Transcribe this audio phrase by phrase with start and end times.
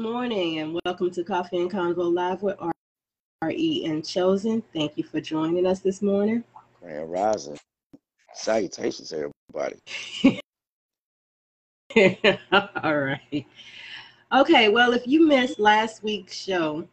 [0.00, 2.56] morning and welcome to Coffee and Convo Live with
[3.44, 4.62] RE and Chosen.
[4.72, 6.42] Thank you for joining us this morning.
[6.80, 7.58] Grand Rising.
[8.32, 9.78] Salutations, everybody.
[12.82, 13.46] All right.
[14.32, 16.88] Okay, well, if you missed last week's show,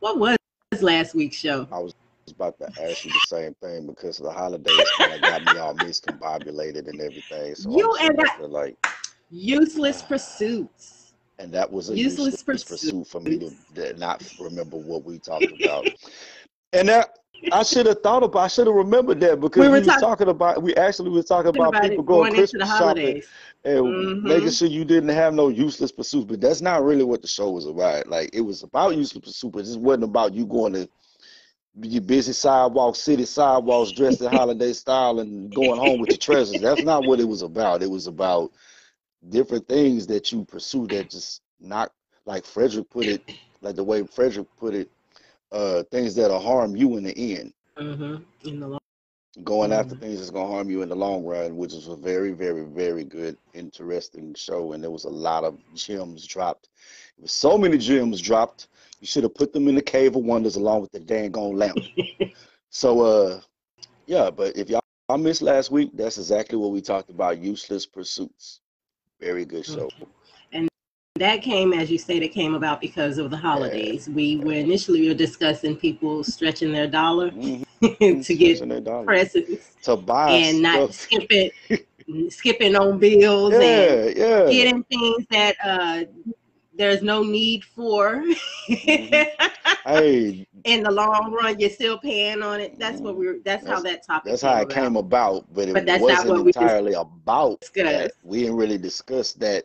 [0.00, 0.38] what was
[0.80, 1.68] last week's show?
[1.70, 1.92] I was
[2.30, 5.58] about to ask you the same thing because of the holidays kind of got me
[5.60, 7.54] all miscombobulated and everything.
[7.54, 8.86] So You I'm and I- like,
[9.30, 10.06] Useless ah.
[10.06, 10.97] pursuits.
[11.38, 13.06] And that was a Useless useless, pursuit.
[13.06, 13.38] for me
[13.74, 15.88] to, not remember what we talked about.
[16.72, 17.18] and that
[17.52, 18.40] I should have thought about.
[18.40, 20.62] I should have remembered that because We we, were were talk- talking about.
[20.62, 23.26] We actually were talking about, About people going going Christmas shopping holidays.
[23.64, 24.22] and Mhm.
[24.24, 26.26] making sure you didn't have no useless pursuits.
[26.26, 28.08] But that's not really what the show was about.
[28.08, 30.88] Like it was about useless pursuits, but it just wasn't about you going to
[31.80, 36.60] your busy sidewalks, city sidewalks, dressed in holiday style, and going home with your treasures.
[36.60, 37.82] That's not what it was about.
[37.84, 38.50] It was about
[39.28, 41.92] different things that you pursue that just not
[42.26, 43.22] like Frederick put it,
[43.62, 44.90] like the way Frederick put it,
[45.52, 47.52] uh, things that'll harm you in the end.
[47.76, 48.80] hmm In the long
[49.44, 50.00] Going after Mhm.
[50.00, 53.04] things that's gonna harm you in the long run, which is a very, very, very
[53.04, 54.72] good, interesting show.
[54.72, 56.70] And there was a lot of gems dropped.
[57.16, 58.68] There was so many gems dropped.
[59.00, 61.56] You should have put them in the cave of wonders along with the dang on
[61.56, 61.80] lamp.
[62.70, 63.40] So uh
[64.06, 67.38] yeah, but if y'all I missed last week, that's exactly what we talked about.
[67.38, 68.60] Useless pursuits.
[69.20, 69.88] Very good show.
[70.52, 70.68] And
[71.16, 74.08] that came, as you said, it came about because of the holidays.
[74.08, 77.64] We were initially discussing people stretching their dollar Mhm.
[78.24, 78.60] to get
[79.04, 81.50] presents to buy and not skipping
[82.30, 84.50] skipping on bills and Yeah, yeah.
[84.50, 86.04] getting things that uh
[86.78, 88.24] there's no need for
[88.86, 89.26] Mhm.
[89.84, 93.80] Hey, in the long run you're still paying on it that's what we're that's, how
[93.80, 94.96] that topic that's how it came came about.
[94.96, 98.12] about, but it But that's wasn't entirely about that.
[98.22, 99.64] We didn't really discuss that,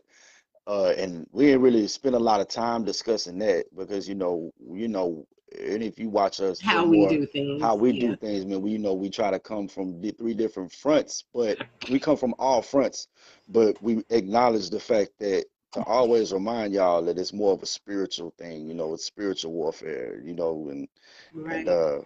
[0.67, 4.51] uh, and we didn't really spend a lot of time discussing that because you know,
[4.71, 5.25] you know,
[5.59, 8.03] and if you watch us how we more do things how we yeah.
[8.03, 11.59] do things, man, we you know we try to come from three different fronts, but
[11.87, 13.07] we come from all fronts,
[13.49, 17.67] but we acknowledge the fact that to always remind y'all that it's more of a
[17.67, 20.87] spiritual thing, you know, it's spiritual warfare, you know, and
[21.33, 21.55] right.
[21.55, 21.99] and uh,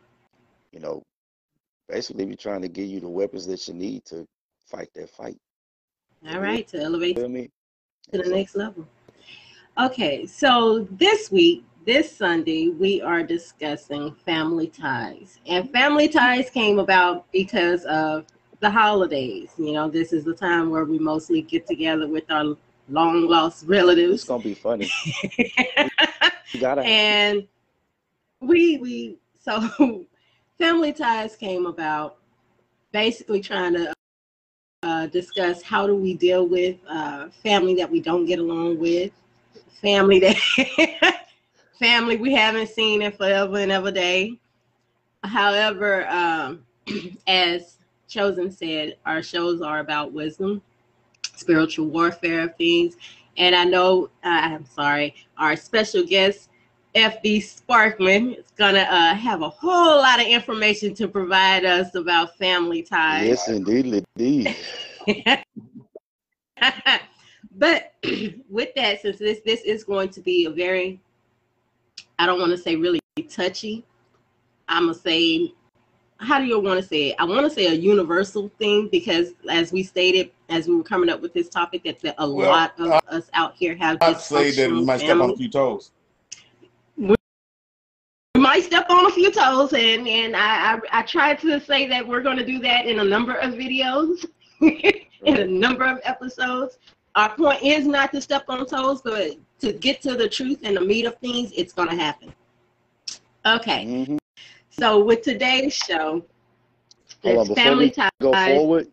[0.71, 1.03] you know,
[1.89, 4.25] basically we're trying to give you the weapons that you need to
[4.65, 5.37] fight that fight.
[6.29, 7.49] all right to elevate You me?
[8.11, 8.87] to the So, next level.
[9.77, 15.39] Okay so this week this sunday we are discussing family ties.
[15.47, 18.25] And family ties came about because of
[18.59, 19.51] the holidays.
[19.57, 22.55] You know this is the time where we mostly get together with our
[22.89, 24.15] long lost relatives.
[24.15, 24.89] It's gonna be funny.
[26.53, 27.47] You gotta and
[28.39, 30.05] we we so
[30.57, 32.17] family ties came about
[32.91, 33.93] basically trying to
[34.83, 39.11] uh, discuss how do we deal with uh, family that we don't get along with
[39.81, 40.37] family that
[41.79, 44.39] family we haven't seen in forever and ever day
[45.23, 46.63] however um,
[47.27, 47.77] as
[48.07, 50.61] chosen said our shows are about wisdom
[51.39, 52.97] spiritual warfare of things
[53.37, 56.49] and i know uh, i'm sorry our special guest
[56.97, 62.35] FD Sparkman is gonna uh, have a whole lot of information to provide us about
[62.37, 63.27] family ties.
[63.27, 64.55] Yes, indeed, indeed.
[67.55, 67.93] but
[68.49, 70.99] with that, since this this is going to be a very,
[72.17, 72.99] I don't want to say really
[73.29, 73.85] touchy.
[74.67, 75.53] I'm gonna say,
[76.19, 77.15] how do you want to say it?
[77.19, 81.09] I want to say a universal thing because, as we stated, as we were coming
[81.09, 84.19] up with this topic, that that a Well, lot of us out here have I'd
[84.19, 85.91] say that we might step on a few toes.
[86.97, 87.15] we
[88.37, 92.07] might step on a few toes and and I, I i tried to say that
[92.07, 94.25] we're going to do that in a number of videos
[94.61, 96.77] in a number of episodes
[97.15, 100.77] our point is not to step on toes but to get to the truth and
[100.77, 102.31] the meat of things it's going to happen
[103.45, 104.16] okay Mhm.
[104.79, 106.23] So with today's show
[107.23, 108.87] Hold on, before family we ties go forward,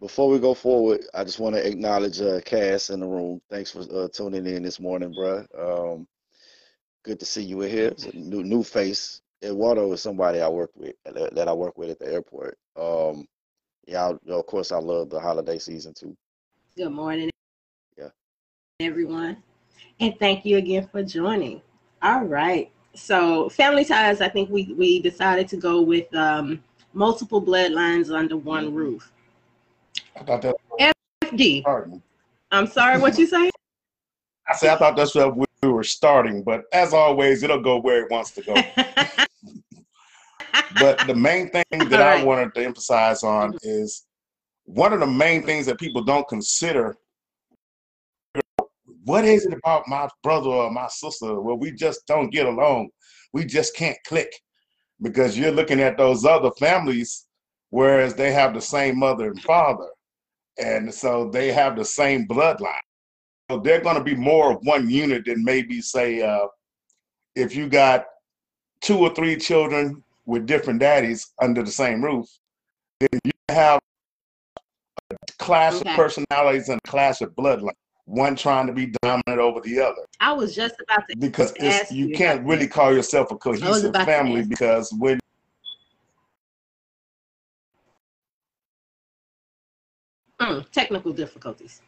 [0.00, 3.40] before we go forward, I just want to acknowledge uh, Cass in the room.
[3.50, 5.46] Thanks for uh, tuning in this morning, bruh.
[5.58, 6.06] Um,
[7.04, 7.88] good to see you in here.
[7.88, 9.22] It's a new new face.
[9.42, 12.58] Eduardo is somebody I work with that, that I work with at the airport.
[12.76, 13.26] Um,
[13.86, 16.16] yeah, I, of course, I love the holiday season too.
[16.76, 17.30] good morning
[17.98, 18.08] Yeah.
[18.80, 19.36] everyone
[20.00, 21.60] and thank you again for joining
[22.02, 26.62] all right so family ties i think we we decided to go with um
[26.92, 28.74] multiple bloodlines under one Mhm.
[28.74, 29.12] roof
[30.16, 30.56] I thought that
[31.24, 32.02] fd starting.
[32.50, 33.50] i'm sorry what you say
[34.48, 37.78] I said I thought that's where we we were starting, but as always, it'll go
[37.78, 38.56] where it wants to go.
[40.76, 42.24] But the main thing that All I right.
[42.24, 44.06] wanted to emphasize on is
[44.64, 46.96] one of the main things that people don't consider
[49.04, 52.90] what is it about my brother or my sister where we just don't get along?
[53.32, 54.32] We just can't click
[55.00, 57.26] because you're looking at those other families,
[57.70, 59.88] whereas they have the same mother and father.
[60.58, 62.78] And so they have the same bloodline.
[63.50, 66.46] So they're going to be more of one unit than maybe, say, uh,
[67.34, 68.04] if you got
[68.80, 72.26] two or three children with different daddies under the same roof,
[73.00, 73.80] then you have
[75.10, 75.90] a clash okay.
[75.90, 77.72] of personalities and a clash of bloodline.
[78.06, 80.02] One trying to be dominant over the other.
[80.20, 81.54] I was just about to because
[81.90, 85.20] you, you can't really call yourself a cohesive family because when
[90.40, 91.82] mm, technical difficulties.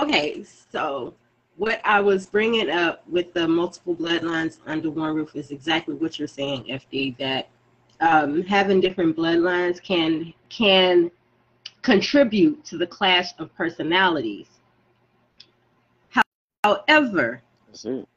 [0.00, 1.14] Okay, so
[1.56, 6.18] what I was bringing up with the multiple bloodlines under one roof is exactly what
[6.18, 7.16] you're saying, FD.
[7.18, 7.48] That
[8.00, 11.10] um, having different bloodlines can can
[11.82, 14.57] contribute to the clash of personalities.
[16.68, 17.42] However,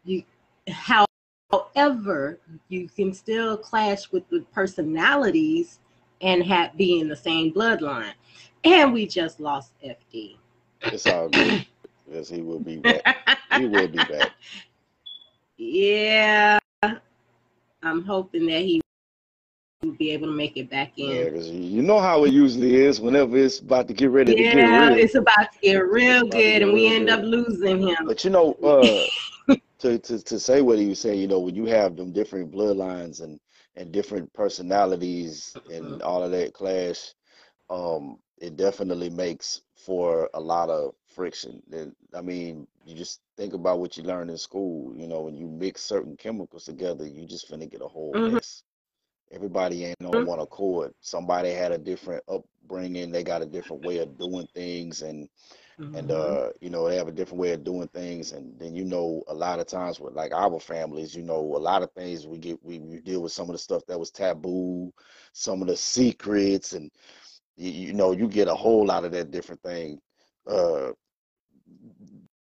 [0.03, 0.23] you
[0.67, 1.05] how
[1.51, 2.39] however
[2.69, 5.79] you can still clash with the personalities
[6.21, 8.13] and have be in the same bloodline.
[8.63, 10.37] And we just lost FD.
[10.81, 11.65] It's all good.
[12.11, 13.39] yes, he will be back.
[13.55, 14.31] he will be back.
[15.57, 16.57] Yeah.
[17.83, 18.81] I'm hoping that he
[19.89, 21.09] be able to make it back in.
[21.09, 24.55] Yeah, you know how it usually is whenever it's about to get ready yeah, to
[24.55, 24.97] get real.
[24.97, 27.19] it's about to get real good get and we end good.
[27.19, 28.05] up losing him.
[28.05, 31.55] But you know, uh, to, to, to say what he was saying, you know, when
[31.55, 33.39] you have them different bloodlines and,
[33.75, 36.01] and different personalities and mm-hmm.
[36.03, 37.13] all of that clash,
[37.69, 41.61] um, it definitely makes for a lot of friction.
[41.71, 44.95] And I mean, you just think about what you learn in school.
[44.95, 48.35] You know, when you mix certain chemicals together, you just finna get a whole mm-hmm.
[48.35, 48.63] mess.
[49.33, 50.25] Everybody ain't on mm-hmm.
[50.25, 50.93] one accord.
[50.99, 53.11] Somebody had a different upbringing.
[53.11, 55.29] They got a different way of doing things, and
[55.79, 55.95] mm-hmm.
[55.95, 58.33] and uh, you know, they have a different way of doing things.
[58.33, 61.57] And then you know, a lot of times with like our families, you know, a
[61.57, 64.11] lot of things we get we, we deal with some of the stuff that was
[64.11, 64.91] taboo,
[65.33, 66.91] some of the secrets, and
[67.61, 69.99] you, you know you get a whole lot of that different thing
[70.47, 70.89] uh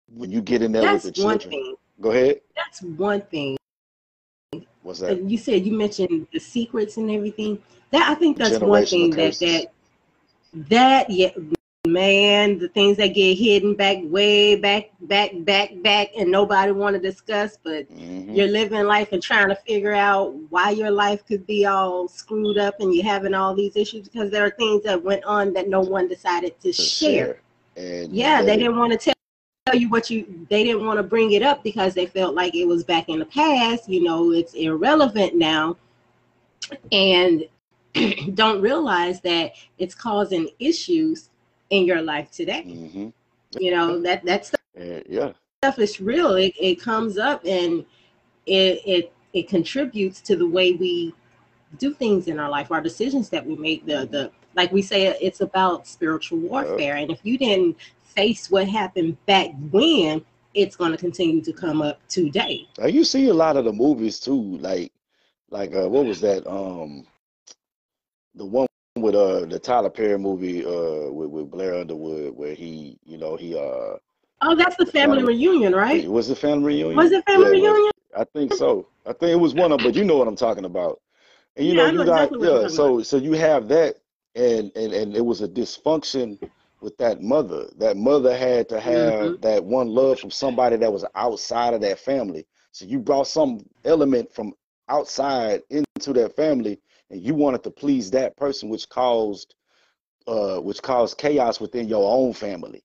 [0.07, 1.75] when you get in there that's with the children thing.
[1.99, 3.57] go ahead that's one thing
[4.91, 7.61] what's that you said you mentioned the secrets and everything
[7.91, 9.71] that i think that's one thing that that
[10.53, 11.29] that yeah
[11.87, 16.95] man the things that get hidden back way back back back back and nobody want
[16.95, 18.31] to discuss but mm-hmm.
[18.35, 22.59] you're living life and trying to figure out why your life could be all screwed
[22.59, 25.69] up and you're having all these issues because there are things that went on that
[25.69, 27.41] no one decided to, to share.
[27.75, 28.03] share.
[28.11, 29.15] yeah they didn't want to tell
[29.71, 32.53] tell you what you they didn't want to bring it up because they felt like
[32.55, 35.75] it was back in the past you know it's irrelevant now
[36.91, 37.47] and
[38.35, 41.29] don't realize that it's causing issues
[41.69, 42.63] in your life today.
[42.67, 43.09] Mm-hmm.
[43.59, 46.35] You know that that stuff, uh, yeah stuff is real.
[46.35, 47.85] It it comes up and
[48.45, 51.13] it it it contributes to the way we
[51.77, 53.85] do things in our life, our decisions that we make.
[53.85, 56.95] The the like we say, it's about spiritual warfare.
[56.95, 57.77] And if you didn't
[58.15, 60.23] face what happened back when,
[60.53, 62.67] it's going to continue to come up today.
[62.85, 64.91] You see a lot of the movies too, like
[65.49, 66.47] like uh, what was that?
[66.47, 67.05] Um,
[68.35, 68.67] the one
[68.97, 73.35] with uh the Tyler Perry movie uh with, with Blair Underwood where he you know
[73.35, 73.97] he uh
[74.41, 77.91] oh that's the family, reunion right was the family reunion was it family yeah, reunion
[78.17, 80.35] I think so I think it was one of them, but you know what I'm
[80.35, 80.99] talking about
[81.55, 83.05] and you yeah, know you got exactly yeah so about.
[83.05, 83.95] so you have that
[84.35, 86.37] and and and it was a dysfunction
[86.81, 89.41] with that mother that mother had to have mm-hmm.
[89.41, 93.65] that one love from somebody that was outside of that family so you brought some
[93.85, 94.53] element from
[94.89, 99.55] outside into that family and you wanted to please that person, which caused
[100.27, 102.83] uh, which caused chaos within your own family.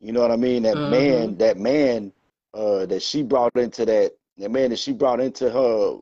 [0.00, 0.62] You know what I mean?
[0.62, 0.90] That mm-hmm.
[0.90, 2.12] man, that man
[2.54, 5.98] uh, that she brought into that, that man that she brought into her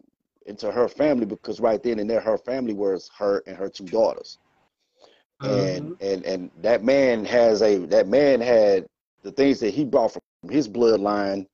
[0.47, 3.85] into her family because right then and there her family was her and her two
[3.85, 4.39] daughters.
[5.43, 5.77] Mm-hmm.
[5.77, 8.87] And and and that man has a that man had
[9.23, 11.47] the things that he brought from his bloodline,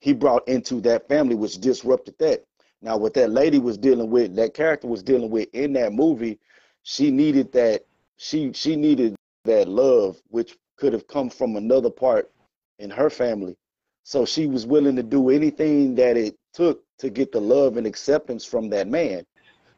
[0.00, 2.44] he brought into that family, which disrupted that.
[2.82, 6.38] Now, what that lady was dealing with, that character was dealing with in that movie,
[6.82, 7.84] she needed that
[8.18, 12.30] she she needed that love, which could have come from another part
[12.78, 13.56] in her family.
[14.02, 17.86] So she was willing to do anything that it took to get the love and
[17.86, 19.24] acceptance from that man.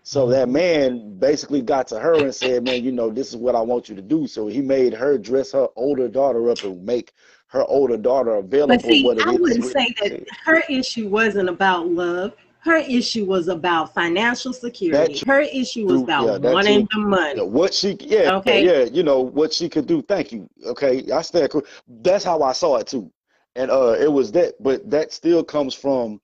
[0.06, 3.56] So that man basically got to her and said, "Man, you know, this is what
[3.56, 6.86] I want you to do." So he made her dress her older daughter up and
[6.86, 7.12] make
[7.48, 8.76] her older daughter available.
[8.76, 12.34] But see, I wouldn't say that her issue wasn't about love.
[12.60, 15.24] Her issue was about financial security.
[15.26, 17.40] Her issue was about yeah, wanting the money.
[17.40, 20.02] What she, yeah, okay, yeah, you know what she could do.
[20.02, 20.48] Thank you.
[20.66, 21.50] Okay, I stand.
[21.88, 23.10] That's how I saw it too.
[23.56, 26.20] and uh, it was that, but that still comes from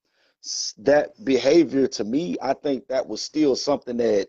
[0.78, 1.86] that behavior.
[1.86, 4.28] To me, I think that was still something that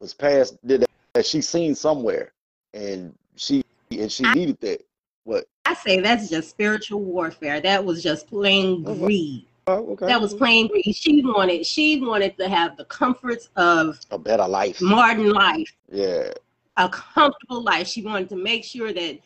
[0.00, 2.32] was passed that, that she seen somewhere,
[2.74, 4.82] and she and she needed that.
[5.24, 5.46] What?
[5.66, 7.60] I say that's just spiritual warfare.
[7.60, 9.46] That was just plain oh, greed.
[9.66, 10.06] Oh, okay.
[10.06, 10.94] That was plain greed.
[10.94, 14.80] She wanted she wanted to have the comforts of a better life.
[14.80, 16.32] modern life, Yeah,
[16.76, 17.86] a comfortable life.
[17.86, 19.18] She wanted to make sure that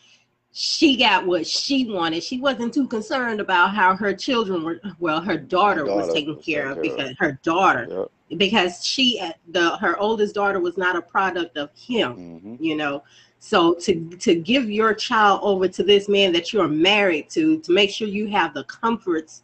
[0.52, 2.22] she got what she wanted.
[2.22, 6.36] She wasn't too concerned about how her children were well, her daughter, was daughter taken
[6.36, 6.98] was care taken of care of.
[6.98, 7.86] because her daughter
[8.28, 8.36] yeah.
[8.36, 12.12] because she the her oldest daughter was not a product of him.
[12.40, 13.02] hmm you know
[13.38, 17.72] so to to give your child over to this man that you're married to to
[17.72, 19.42] make sure you have the comforts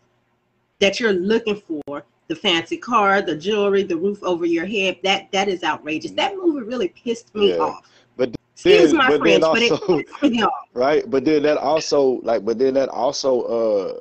[0.78, 5.32] that you're looking for the fancy car the jewelry the roof over your head that
[5.32, 7.60] that is outrageous that movie really pissed me Yeah.
[7.62, 7.90] off
[8.58, 9.98] excuse then- my but french then but it also-
[10.44, 11.08] off right?
[11.10, 14.00] But then that also like, but then that also, uh,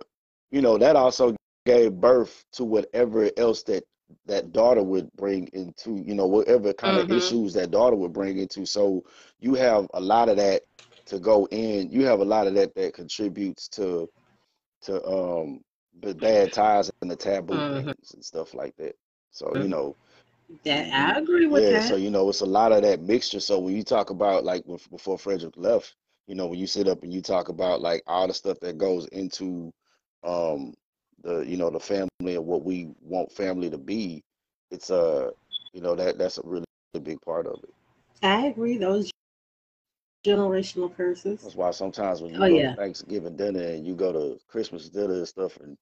[0.52, 1.36] you know, that also
[1.66, 3.84] gave birth to whatever else that
[4.26, 7.18] that daughter would bring into, you know, whatever kind of Mhm.
[7.18, 8.66] issues that daughter would bring into.
[8.66, 9.04] So
[9.40, 10.64] you have a lot of that
[11.08, 11.92] to go in.
[11.92, 14.10] You have a lot of that that contributes to
[14.84, 15.62] to um
[16.02, 17.84] the bad ties and the taboo Mhm.
[17.86, 18.96] things and stuff like that.
[19.32, 19.70] So you Mhm.
[19.70, 19.96] know,
[20.63, 23.39] that i agree with yeah, that so you know, it's a lot of that mixture.
[23.39, 25.96] So when you talk about like before Frederick left,
[26.27, 28.77] you know, when you sit up and you talk about like all the stuff that
[28.77, 29.72] goes into
[30.24, 30.74] um
[31.24, 34.24] the you know the family and what we want family to be,
[34.72, 35.30] it's uh
[35.74, 36.66] you know that that's a really
[37.04, 37.74] big part of it.
[38.24, 39.12] i agree those
[40.25, 42.62] generational curses That's why sometimes when you Oh, go yeah.
[42.62, 45.77] to Thanksgiving dinner and you go to Christmas dinner and stuff, and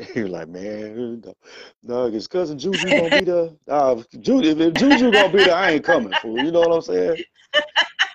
[0.14, 1.34] you're like, man, no,
[1.82, 3.50] no, is cousin Juju gonna be there?
[4.20, 6.40] Juju, if, if Juju gonna be there, I ain't coming, fool.
[6.40, 7.20] You know what I'm saying?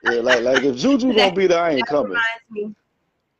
[0.01, 2.11] Yeah, like like if Juju gonna be there, I ain't that coming.
[2.11, 2.75] reminds me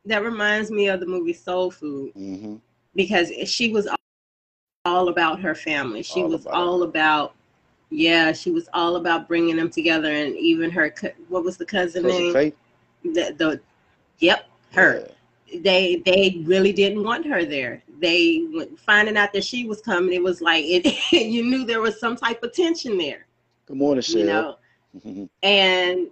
[0.06, 2.56] that reminds me of the movie soul food hmm
[2.94, 3.88] because she was
[4.84, 6.02] all about her family.
[6.02, 7.34] She All was about all about,
[7.90, 10.10] yeah, she was all about bringing them together.
[10.12, 10.94] And even her,
[11.28, 12.32] what was the cousin Cousin name?
[12.32, 12.56] Faith,
[13.04, 13.60] The, the,
[14.18, 15.08] yep, her.
[15.54, 17.82] They they really didn't want her there.
[18.00, 18.46] They
[18.84, 20.12] finding out that she was coming.
[20.12, 20.86] It was like it.
[21.12, 23.26] you knew there was some type of tension there.
[23.66, 24.58] Good morning, You Shell.
[25.04, 26.08] know, and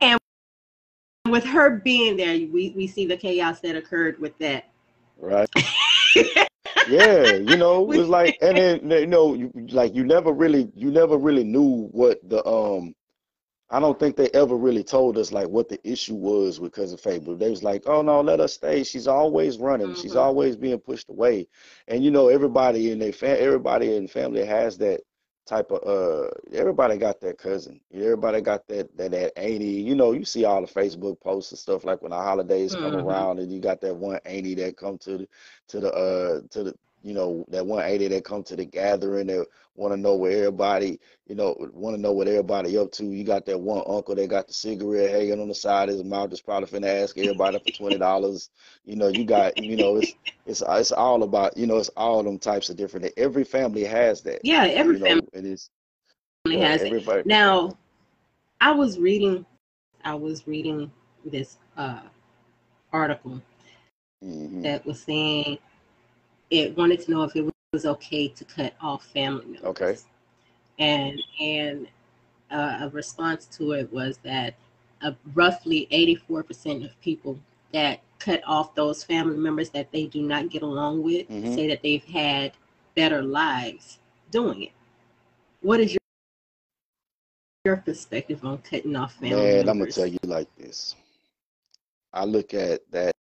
[0.00, 0.18] and
[1.28, 4.68] with her being there, we we see the chaos that occurred with that.
[5.18, 5.48] right?
[6.88, 10.70] yeah, you know, it was like, and then you know, you like you never really,
[10.74, 12.94] you never really knew what the um.
[13.70, 16.98] I don't think they ever really told us like what the issue was with cousin
[16.98, 18.84] Faith, but they was like, "Oh no, let her stay.
[18.84, 19.94] She's always running.
[19.94, 20.16] She's Mhm.
[20.16, 21.48] always being pushed away."
[21.88, 25.00] And you know, everybody in their fa- everybody in family has that
[25.46, 26.30] type of uh.
[26.52, 27.80] Everybody got that cousin.
[27.92, 29.66] Everybody got that that that auntie.
[29.82, 32.94] You know, you see all the Facebook posts and stuff like when the holidays come
[32.94, 32.96] Mhm.
[32.96, 35.28] around, and you got that one auntie that come to the
[35.68, 39.26] to the uh to the you know that one auntie that come to the gathering
[39.28, 43.04] that want to know where everybody you know want to know what everybody up to.
[43.06, 46.04] You got that one uncle that got the cigarette hanging on the side of his
[46.04, 48.50] mouth, just probably finna ask everybody for twenty dollars.
[48.84, 52.22] You know, you got you know it's it's it's all about you know it's all
[52.22, 53.12] them types of different.
[53.16, 54.40] Every family has that.
[54.44, 55.70] Yeah, every you know, family it is.
[56.46, 57.26] has it.
[57.26, 57.76] Now,
[58.60, 59.44] I was reading,
[60.04, 60.90] I was reading
[61.24, 62.00] this uh,
[62.92, 63.42] article
[64.22, 64.62] Mhm.
[64.62, 65.58] that was saying
[66.50, 69.64] it wanted to know if it was okay to cut off family members.
[69.64, 69.96] Okay.
[70.78, 71.88] And and
[72.50, 74.54] uh, a response to it was that
[75.02, 77.38] uh, roughly 84% of people
[77.72, 81.54] that cut off those family members that they do not get along with Mhm.
[81.54, 82.52] say that they've had
[82.94, 83.98] better lives
[84.30, 84.72] doing it.
[85.60, 85.98] What is your
[87.64, 90.94] your perspective on cutting off family Man, I'm gonna tell you like this.
[92.12, 93.12] I look at that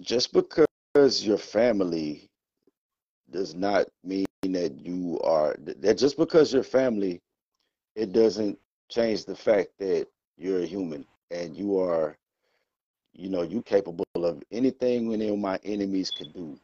[0.00, 2.28] just because your family
[3.30, 7.20] does not mean that you are that just because you're family,
[7.94, 12.16] it doesn't change the fact that you're a human and you are,
[13.12, 16.58] you know, you capable of anything any of my enemies could do.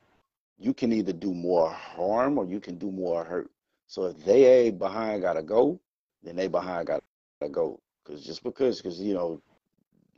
[0.58, 3.50] You can either do more harm or you can do more hurt.
[3.86, 5.78] So if they ain't behind gotta go,
[6.22, 7.02] then they behind gotta
[7.50, 7.78] go.
[8.04, 9.40] Cause just because, cause you know,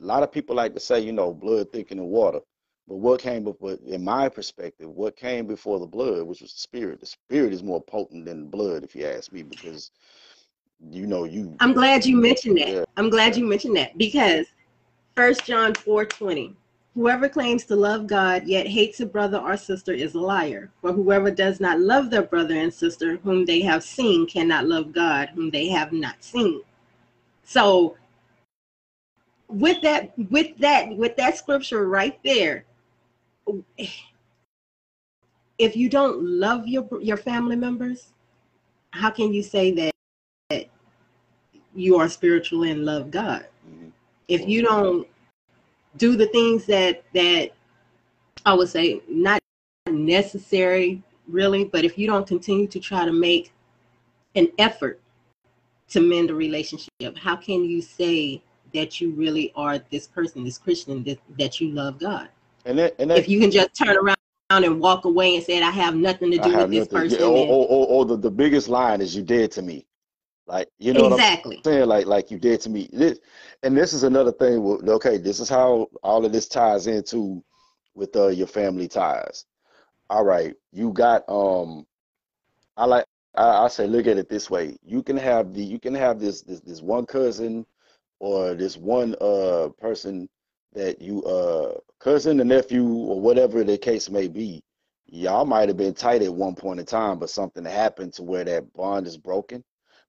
[0.01, 2.39] a lot of people like to say, you know, blood thicker than water.
[2.87, 6.59] But what came before, in my perspective, what came before the blood, which was the
[6.59, 7.01] spirit.
[7.01, 9.91] The spirit is more potent than the blood, if you ask me, because
[10.79, 11.55] you know you.
[11.59, 12.69] I'm glad you mentioned that.
[12.69, 12.85] Yeah.
[12.95, 14.47] I'm glad you mentioned that because
[15.15, 16.55] First John 4:20.
[16.93, 20.71] Whoever claims to love God yet hates a brother or sister is a liar.
[20.81, 24.93] For whoever does not love their brother and sister whom they have seen cannot love
[24.93, 26.61] God whom they have not seen.
[27.43, 27.97] So
[29.47, 32.65] with that, with that, with that scripture right there,
[35.57, 38.13] if you don't love your your family members,
[38.91, 39.91] how can you say that,
[40.49, 40.67] that
[41.75, 43.45] you are spiritual and love God?
[44.27, 44.73] If you mm-hmm.
[44.73, 45.07] don't
[45.97, 47.51] do the things that that
[48.45, 49.39] I would say not
[49.89, 53.51] necessary really, but if you don't continue to try to make
[54.35, 54.99] an effort
[55.89, 58.41] to mend a relationship, how can you say
[58.73, 62.29] that you really are this person, this Christian, that, that you love God?
[62.67, 64.17] And that, and that, If you can just turn around
[64.49, 67.09] and walk away and say, I have nothing to do with this nothing.
[67.09, 67.19] person.
[67.21, 69.85] Yeah, or, or, or, or the, the biggest line is you dead to me.
[70.47, 71.61] Like you know what I'm exactly.
[71.65, 71.87] saying?
[71.87, 72.89] Like like you dead to me.
[72.93, 73.19] This,
[73.63, 74.63] and this is another thing.
[74.63, 77.43] with- Okay, this is how all of this ties into
[77.95, 79.45] with uh, your family ties.
[80.09, 81.85] All right, you got um.
[82.77, 83.05] I like
[83.35, 84.77] I, I say look at it this way.
[84.85, 87.65] You can have the you can have this this this one cousin
[88.19, 90.29] or this one uh person
[90.77, 94.63] that you uh cousin, the nephew, or whatever the case may be.
[95.07, 98.45] Y'all might have been tight at one point in time, but something happened to where
[98.45, 99.63] that bond is broken.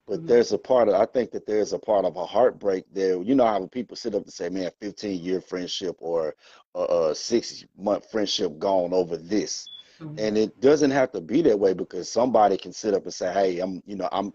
[0.07, 0.27] But Mhm.
[0.27, 3.21] there's a part of I think that there's a part of a heartbreak there.
[3.21, 6.35] You know how people sit up and say, "Man, 15 year friendship or
[6.75, 10.19] a, a six month friendship gone over this," Mhm.
[10.19, 13.33] and it doesn't have to be that way because somebody can sit up and say,
[13.33, 14.33] "Hey, I'm, you know, I'm,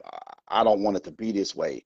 [0.48, 1.84] I don't want it to be this way,"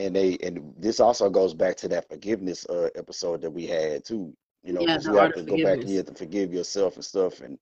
[0.00, 4.04] and they, and this also goes back to that forgiveness uh, episode that we had
[4.04, 4.34] too.
[4.62, 6.52] You know, Yeah, because the you have to go back and you have to forgive
[6.52, 7.58] yourself and stuff, and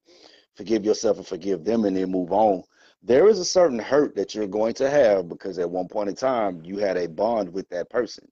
[0.57, 2.63] forgive yourself and forgive them, and then move on.
[3.03, 6.15] There is a certain hurt that you're going to have because at one point in
[6.15, 8.29] time you had a bond with that person,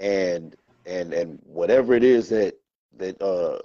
[0.00, 0.54] and
[0.86, 2.54] and and whatever it is that
[2.96, 3.58] that uh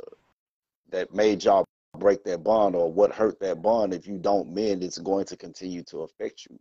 [0.89, 1.66] that made y'all
[1.98, 5.36] break that bond or what hurt that bond if you don't mend it's going to
[5.36, 6.58] continue to affect you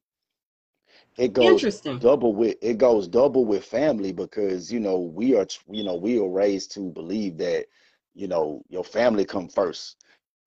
[1.19, 2.01] it goes Interesting.
[2.01, 6.19] double with it goes double with family because you know we are you know we
[6.21, 7.67] are raised to believe that
[8.15, 9.99] you know your family come first.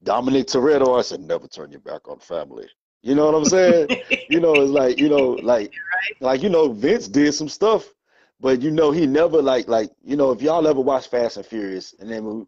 [0.04, 2.68] Dominic toretto i said never turn your back on family.
[3.04, 3.90] You know what i'm saying?
[4.28, 5.74] You know it's like you know like
[6.22, 7.94] like you know vince did some stuff
[8.40, 11.46] but you know he never like like you know if y'all ever watch fast and
[11.46, 12.46] furious and then we-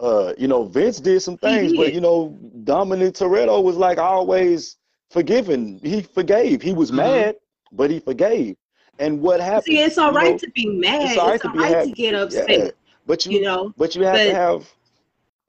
[0.00, 4.76] uh you know vince did some things but you know dominic toretto was like always
[5.10, 5.80] forgiving.
[5.82, 6.62] He forgave.
[6.62, 6.92] He was Mhm.
[6.92, 7.36] mad
[7.72, 8.56] but he forgave
[8.98, 11.02] and what happened See, it's all right know to be mad.
[11.02, 12.74] it's all right It's to all be right to get yeah upset,
[13.06, 13.72] but you you know.
[13.76, 14.68] but you have to have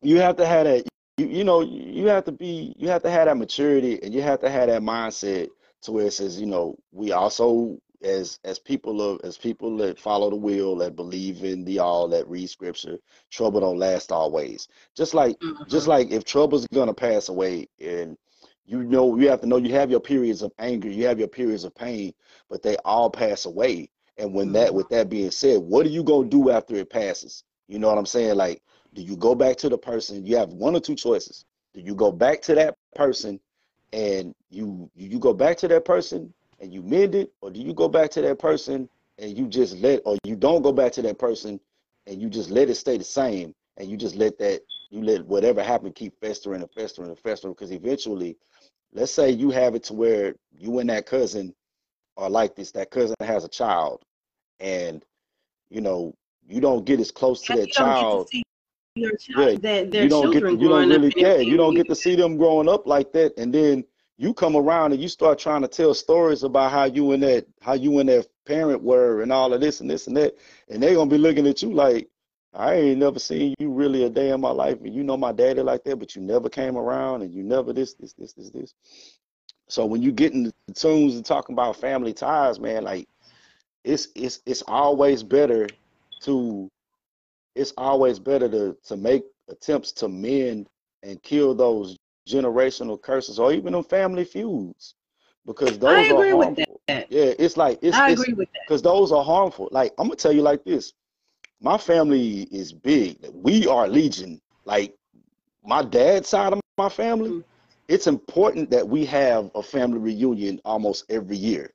[0.01, 0.85] you have to have that
[1.17, 4.21] you, you know you have to be you have to have that maturity and you
[4.21, 5.49] have to have that mindset
[5.81, 9.97] to where it says you know we also as as people of as people that
[9.99, 12.97] follow the will that believe in the all that read scripture
[13.31, 15.89] trouble don't last always just like just Mhm.
[15.89, 18.17] like if trouble's gonna pass away and
[18.65, 21.27] you know you have to know you have your periods of anger you have your
[21.27, 22.13] periods of pain
[22.49, 23.89] but they all pass away.
[24.17, 24.73] And when that Mhm.
[24.73, 27.43] with that being said what are you gonna do after it passes?
[27.67, 28.35] You know what i'm saying?
[28.35, 28.61] Like
[28.93, 30.25] do you go back to the person?
[30.25, 31.45] You have one or two choices.
[31.73, 33.39] Do you go back to that person
[33.91, 37.31] and you you go back to that person and you mend it?
[37.41, 40.61] Or do you go back to that person and you just let or you don't
[40.61, 41.59] go back to that person
[42.07, 43.53] and you just let it stay the same?
[43.77, 47.53] And you just let that you let whatever happened keep festering and festering and festering
[47.53, 48.37] because eventually
[48.93, 51.53] let's say you have it to where you and that cousin
[52.17, 54.03] are like this that cousin has a child
[54.59, 55.03] and
[55.69, 56.13] you know
[56.47, 58.29] you don't get as close to that to child
[58.95, 61.75] your yeah child, their, their you don't get children you don't really yeah you don't
[61.75, 63.83] get to see them growing up like that and then
[64.17, 67.45] you come around and you start trying to tell stories about how you and that
[67.61, 70.35] how you and that parent were and all of this and this and that
[70.69, 72.07] and they're gonna be looking at you like
[72.55, 75.31] I ain't never seen you really a day in my life and you know my
[75.31, 78.49] daddy like that but you never came around and you never this this this this
[78.51, 78.73] this
[79.69, 83.07] so when you get into the tunes and talking about family ties man like
[83.83, 85.67] it's it's it's always better
[86.21, 86.69] to
[87.55, 90.67] it's always better to to make attempts to mend
[91.03, 94.95] and kill those generational curses or even them family feuds
[95.45, 96.81] because I those are agree with harmful.
[96.87, 97.07] that.
[97.09, 98.61] Yeah, it's like it's I it's agree with that.
[98.65, 99.69] because those are harmful.
[99.71, 100.93] Like I'm gonna tell you like this,
[101.63, 103.17] my family is big.
[103.33, 104.41] We are legion.
[104.65, 104.95] Like
[105.63, 107.45] my dad's side of my family, Mhm.
[107.87, 111.71] it's important that we have a family reunion almost every year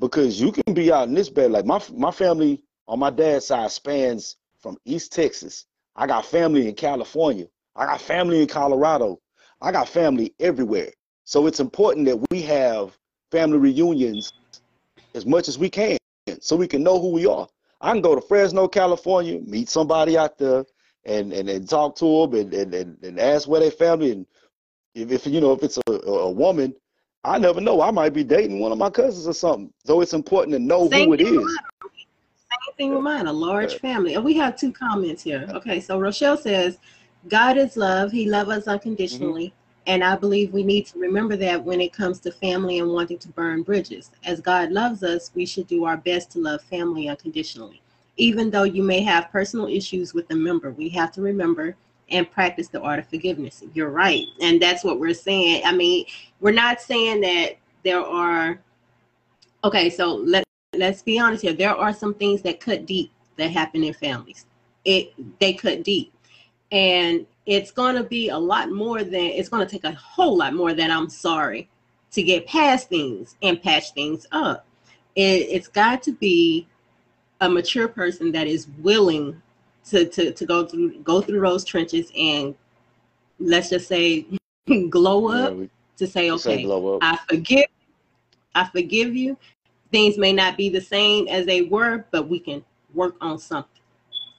[0.00, 1.52] because you can be out in this bed.
[1.52, 5.66] Like my my family on my dad's side spans from East Texas.
[5.96, 7.46] I got family in California.
[7.76, 9.20] I got family in Colorado.
[9.60, 10.92] I got family everywhere.
[11.24, 12.98] So it's important that we have
[13.30, 14.32] family reunions
[15.14, 15.98] as much as we can
[16.40, 17.48] so we can know who we are.
[17.82, 20.64] I can go to Fresno, California, meet somebody out there
[21.04, 24.26] and and, and talk to them and, and, and, and ask where they family and
[24.94, 26.74] if, if you know if it's a, a woman,
[27.24, 27.80] I never know.
[27.80, 29.72] I might be dating one of my cousins or something.
[29.84, 31.30] So it's important to know Same who it is.
[31.30, 31.58] is.
[32.36, 34.14] Same thing with mine, a large family.
[34.14, 35.46] And we have two comments here.
[35.50, 36.78] Okay, so Rochelle says,
[37.28, 38.10] God is love.
[38.10, 38.70] He loves us mm-hmm.
[38.70, 39.54] unconditionally.
[39.86, 43.18] And I believe we need to remember that when it comes to family and wanting
[43.18, 44.10] to burn bridges.
[44.24, 47.82] As God loves us, we should do our best to love family unconditionally.
[48.16, 51.76] Even though you may have personal issues with a member, we have to remember
[52.10, 53.64] and practice the art of forgiveness.
[53.74, 54.26] You're right.
[54.40, 55.62] And that's what we're saying.
[55.64, 56.04] I mean,
[56.40, 58.60] we're not saying that there are
[59.64, 61.54] okay, so let let's be honest here.
[61.54, 64.46] There are some things that cut deep that happen in families.
[64.84, 66.12] It they cut deep.
[66.70, 70.36] And it's going to be a lot more than it's going to take a whole
[70.36, 71.68] lot more than I'm sorry
[72.12, 74.66] to get past things and patch things up.
[75.16, 76.66] It, it's got to be
[77.40, 79.40] a mature person that is willing
[79.86, 82.54] to, to, to go through go through those trenches and
[83.40, 84.24] let's just say
[84.90, 86.64] glow up yeah, we, to say okay
[87.00, 87.66] I forgive
[88.54, 89.36] I forgive you.
[89.90, 93.82] Things may not be the same as they were, but we can work on something.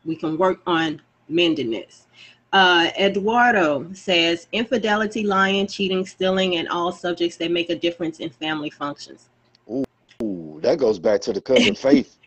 [0.05, 2.07] We can work on mending this.
[2.53, 8.29] Uh, Eduardo says infidelity, lying, cheating, stealing, and all subjects that make a difference in
[8.29, 9.29] family functions.
[9.67, 12.19] Ooh, that goes back to the cousin Faith.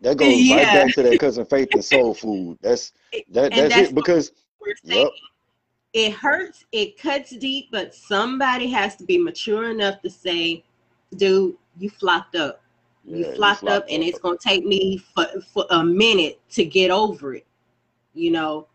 [0.00, 0.56] That goes yeah.
[0.56, 2.58] right back to that cousin Faith and soul food.
[2.62, 2.92] That's
[3.28, 3.52] that.
[3.52, 4.32] That's, that's, it because
[4.84, 5.08] yep.
[5.92, 6.64] it hurts.
[6.72, 10.64] It cuts deep, but somebody has to be mature enough to say,
[11.14, 12.62] "Dude, you flopped up.
[13.04, 16.40] You flopped, you flopped up, up, and it's gonna take me for for a minute
[16.52, 17.46] to get over it."
[18.14, 18.66] You know,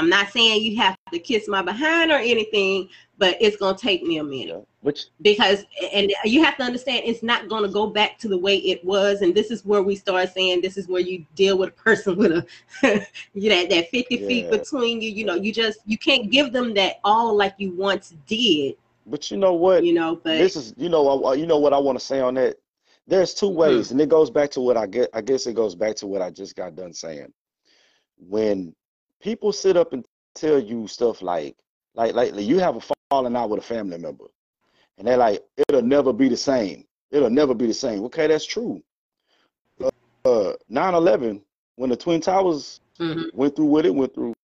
[0.00, 4.02] I'm not saying you have to kiss my behind or anything, but it's gonna take
[4.02, 4.48] me a minute.
[4.48, 4.60] Yeah.
[4.80, 8.56] Which because and you have to understand it's not gonna go back to the way
[8.56, 11.68] it was, and this is where we start saying this is where you deal with
[11.68, 14.26] a person with a you know that 50 yeah.
[14.26, 15.10] feet between you.
[15.10, 18.76] You know, you just you can't give them that all like you once did.
[19.04, 19.84] But you know what?
[19.84, 22.34] You know, but this is you know you know what I want to say on
[22.34, 22.56] that.
[23.06, 23.94] There's two ways, mm-hmm.
[23.94, 25.10] and it goes back to what I get.
[25.12, 27.30] I guess it goes back to what I just got done saying.
[28.16, 28.74] When
[29.20, 30.04] people sit up and
[30.34, 31.56] tell you stuff like,
[31.94, 34.26] like, like you have a falling out with a family member,
[34.98, 36.84] and they're like, it'll never be the same.
[37.10, 38.04] It'll never be the same.
[38.04, 38.82] Okay, that's true.
[39.82, 39.90] Uh,
[40.24, 41.42] uh 9/11,
[41.76, 43.36] when the Twin Towers mm-hmm.
[43.36, 44.34] went through what it went through,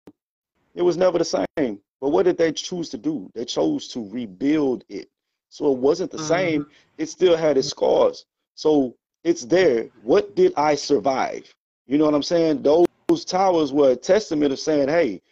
[0.74, 1.80] it was never the same.
[2.00, 3.30] But what did they choose to do?
[3.34, 5.08] They chose to rebuild it.
[5.48, 6.26] So it wasn't the mm-hmm.
[6.26, 6.66] same.
[6.98, 8.26] It still had its scars.
[8.54, 9.88] So it's there.
[10.02, 11.52] What did I survive?
[11.86, 12.62] You know what I'm saying?
[12.62, 15.23] Those those towers were a testament of saying, hey,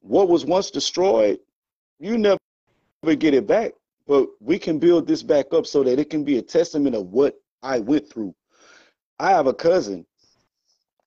[0.00, 1.38] what was once destroyed,
[1.98, 2.38] you never
[3.16, 3.72] get it back.
[4.06, 7.06] But we can build this back up so that it can be a testament of
[7.06, 8.34] what I went through.
[9.18, 10.04] I have a cousin,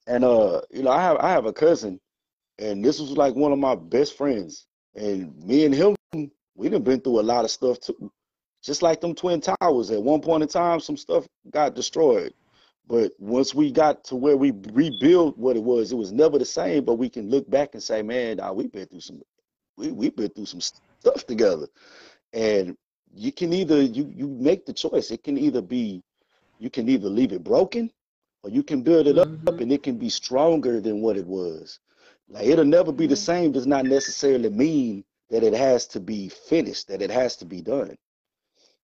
[0.08, 2.00] and uh, you know, I have I have a cousin,
[2.58, 4.66] and this was like one of my best friends.
[4.96, 5.94] And me and him,
[6.56, 8.10] we done been through a lot of stuff too.
[8.64, 9.92] Just like them twin towers.
[9.92, 12.34] At one point in time, some stuff got destroyed.
[12.88, 16.46] But once we got to where we rebuilt what it was, it was never the
[16.46, 16.84] same.
[16.84, 19.20] But we can look back and say, man, nah, we've been through some,
[19.76, 21.66] we we've been through some stuff together.
[22.32, 22.76] And
[23.14, 25.10] you can either you you make the choice.
[25.10, 26.02] It can either be,
[26.58, 27.90] you can either leave it broken,
[28.42, 29.48] or you can build it mm-hmm.
[29.48, 31.80] up, and it can be stronger than what it was.
[32.30, 33.22] Like it'll never be the mm-hmm.
[33.22, 33.52] same.
[33.52, 37.60] Does not necessarily mean that it has to be finished, that it has to be
[37.60, 37.96] done.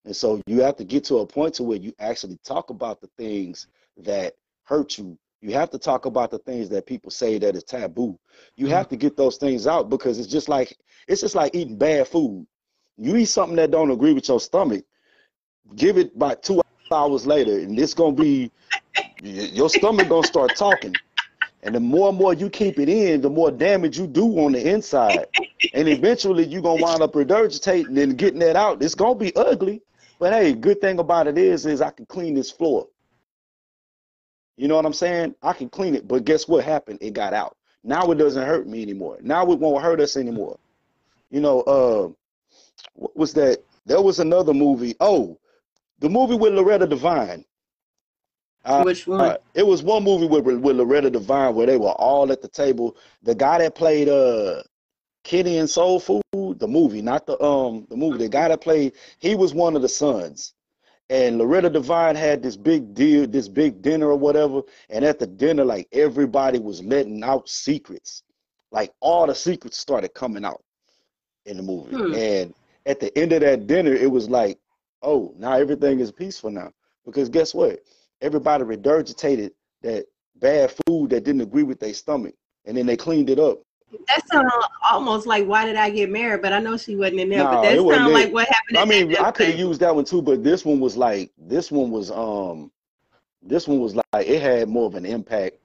[0.05, 3.01] And so you have to get to a point to where you actually talk about
[3.01, 3.67] the things
[3.99, 5.19] that hurt you.
[5.41, 8.19] You have to talk about the things that people say that is taboo.
[8.57, 8.95] You have mm-hmm.
[8.95, 10.77] to get those things out because it's just like
[11.07, 12.47] it's just like eating bad food.
[12.97, 14.85] You eat something that don't agree with your stomach,
[15.77, 18.51] give it about two hours later, and it's gonna be
[19.23, 20.95] your stomach gonna start talking.
[21.63, 24.53] And the more and more you keep it in, the more damage you do on
[24.53, 25.27] the inside.
[25.73, 28.83] And eventually you're gonna wind up regurgitating and getting that out.
[28.83, 29.83] It's gonna be ugly.
[30.19, 32.87] But hey, good thing about it is is I can clean this floor.
[34.57, 35.35] You know what I'm saying?
[35.43, 36.99] I can clean it, but guess what happened?
[37.01, 37.57] It got out.
[37.83, 39.19] Now it doesn't hurt me anymore.
[39.21, 40.59] Now it won't hurt us anymore.
[41.31, 42.09] You know, uh,
[42.95, 43.63] what was that?
[43.85, 44.95] There was another movie.
[45.01, 45.39] Oh,
[45.99, 47.45] the movie with Loretta Devine.
[48.65, 49.21] Uh, Which one?
[49.21, 52.49] Uh, it was one movie with with Loretta Devine where they were all at the
[52.49, 52.97] table.
[53.23, 54.63] The guy that played uh
[55.25, 58.19] Kenny and Soul Food, the movie, not the um the movie.
[58.19, 60.55] The guy that played, he was one of the sons
[61.11, 64.63] and Loretta Devine had this big deal, this big dinner or whatever.
[64.89, 68.23] And at the dinner, like everybody was letting out secrets.
[68.73, 70.63] Like all the secrets started coming out
[71.45, 71.95] in the movie.
[71.95, 72.15] Hmm.
[72.15, 72.55] And
[72.87, 74.59] at the end of that dinner, it was like,
[75.03, 76.73] oh, now everything is peaceful now.
[77.05, 77.81] Because guess what?
[78.23, 79.51] Everybody regurgitated
[79.83, 82.35] that bad food that didn't agree with their stomach.
[82.65, 83.61] And then they cleaned it up
[84.09, 84.53] that sounds
[84.91, 86.43] almost like why did I get married?
[86.43, 87.45] But I know she wasn't in there.
[87.45, 88.79] No, but that sounds like what happened.
[88.79, 91.71] I mean, I could have used that one too, but this one was like this
[91.71, 92.71] one was um
[93.43, 95.57] this one was like it had more of an impact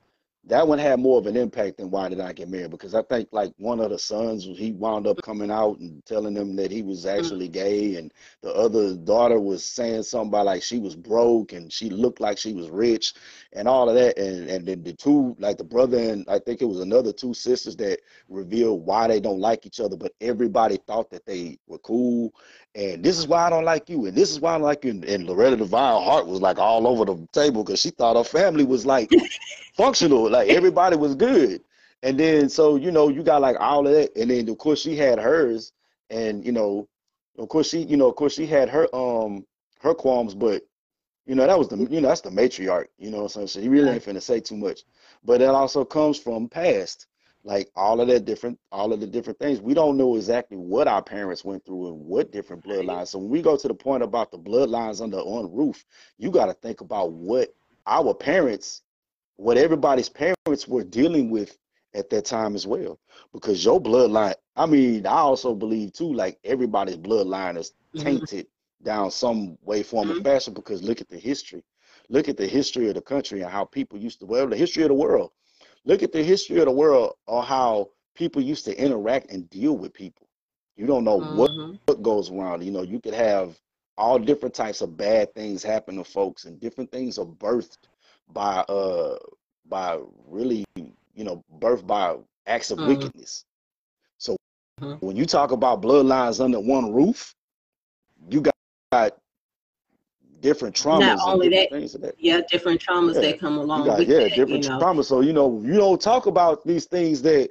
[0.45, 2.71] that one had more of an impact than why did I get married?
[2.71, 6.33] Because I think like one of the sons, he wound up coming out and telling
[6.33, 7.29] them that he was Mm-hmm.
[7.29, 11.71] actually gay, and the other daughter was saying something about like she was broke and
[11.71, 13.13] she looked like she was rich,
[13.53, 14.17] and all of that.
[14.17, 17.33] And and then the two, like the brother and I think it was another two
[17.33, 17.99] sisters that
[18.29, 22.33] revealed why they don't like each other, but everybody thought that they were cool.
[22.79, 24.85] And this is why I don't like you, and this is why I don't like
[24.85, 24.91] you.
[24.91, 28.23] And, and Loretta Devine Hart was like all over the table because she thought her
[28.23, 29.11] family was like
[29.75, 31.61] functional, like everybody was good.
[32.03, 34.79] And then so you know you got like all of that, and then of course
[34.79, 35.73] she had hers,
[36.09, 36.87] and you know,
[37.37, 39.45] of course she you know of course she had her um
[39.81, 40.63] her qualms, but
[41.25, 43.47] you know that was the you know that's the matriarch, you know what I'm saying.
[43.47, 44.83] So he really ain't finna say too much,
[45.25, 47.07] but that also comes from past,
[47.49, 49.59] like all of that different all of the different things.
[49.59, 53.07] We don't know exactly what our parents went through and what different bloodlines.
[53.07, 55.83] So when we go to the point about the bloodlines under one roof,
[56.19, 57.49] you got to think about what
[57.87, 58.83] our parents
[59.37, 61.57] what everybody's parents were dealing with
[61.95, 62.99] at that time as well.
[63.33, 68.03] Because your bloodline, I mean, I also believe too, like everybody's bloodline is Mhm.
[68.03, 68.47] tainted
[68.83, 70.23] down some way, form, or Mhm.
[70.23, 70.53] fashion.
[70.53, 71.63] Because look at the history.
[72.09, 74.83] Look at the history of the country and how people used to, well, the history
[74.83, 75.31] of the world.
[75.85, 79.77] Look at the history of the world or how people used to interact and deal
[79.77, 80.27] with people.
[80.75, 81.79] You don't know what Mhm.
[81.85, 82.63] what goes around.
[82.63, 83.59] You know, you could have
[83.97, 87.77] all different types of bad things happen to folks, and different things are birthed
[88.31, 89.17] by uh
[89.65, 92.15] by really you know birthed by
[92.47, 93.09] acts of Mhm.
[93.09, 93.45] wickedness.
[94.17, 94.35] So
[94.81, 95.01] Mhm.
[95.01, 97.33] when you talk about bloodlines under one roof,
[98.29, 99.17] you got
[100.41, 102.15] different traumas Not only that, things that.
[102.17, 104.79] yeah, different traumas Yeah, that come along got with yeah that, you different know.
[104.79, 105.05] traumas.
[105.05, 107.49] So you know you don't talk about these things that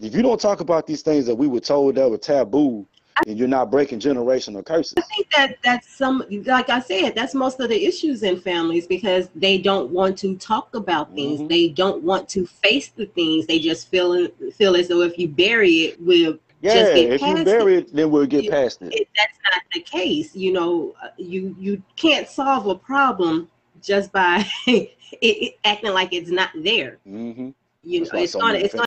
[0.00, 2.86] if you don't talk about these things that we were told that were taboo,
[3.26, 4.98] and you're not breaking generational curses.
[4.98, 8.86] I think that that's some, like I said, that's most of the issues in families
[8.86, 11.40] because they don't want to talk about things.
[11.40, 13.46] hmm They don't want to face the things.
[13.46, 17.40] They just feel feel as though if you bury it, we'll Yeah, if you past
[17.40, 17.44] it.
[17.44, 18.94] bury it, then we'll get It- past it.
[18.94, 20.34] it, that's not the case.
[20.34, 23.48] You know, uh, you you can't solve a problem
[23.82, 26.98] just by it, acting like it's not there.
[27.04, 27.50] hmm
[27.82, 28.86] You That's know, it's gonna many it's fam-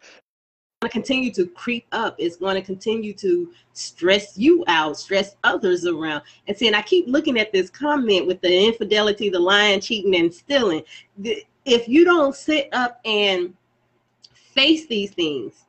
[0.82, 2.16] gonna continue to creep up.
[2.18, 6.24] It's going to continue to stress you out, stress others around.
[6.48, 10.16] And see, and I keep looking at this comment with the infidelity, the lying, cheating,
[10.16, 10.82] and stealing.
[11.20, 13.54] The- If you don't sit up and
[14.32, 15.66] face these things,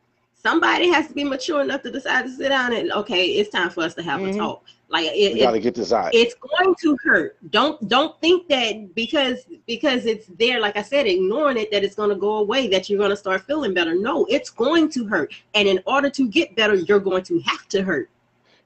[0.48, 3.70] somebody has to be mature enough to decide to sit down and okay, it's time
[3.70, 4.34] for us to have Mhm.
[4.34, 4.64] a talk.
[4.90, 6.14] Like it, we got to get this out.
[6.14, 11.06] it's going to hurt don't don't think that because because it's there like i said
[11.06, 13.94] ignoring it that it's going to go away that you're going to start feeling better
[13.94, 17.68] no it's going to hurt and in order to get better you're going to have
[17.68, 18.08] to hurt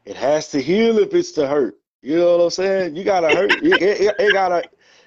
[0.05, 1.75] It has to heal if it's to hurt.
[2.03, 2.95] You know what I'm saying?
[2.97, 3.57] You gotta hurt.
[3.61, 4.61] It, it, it- it gotta.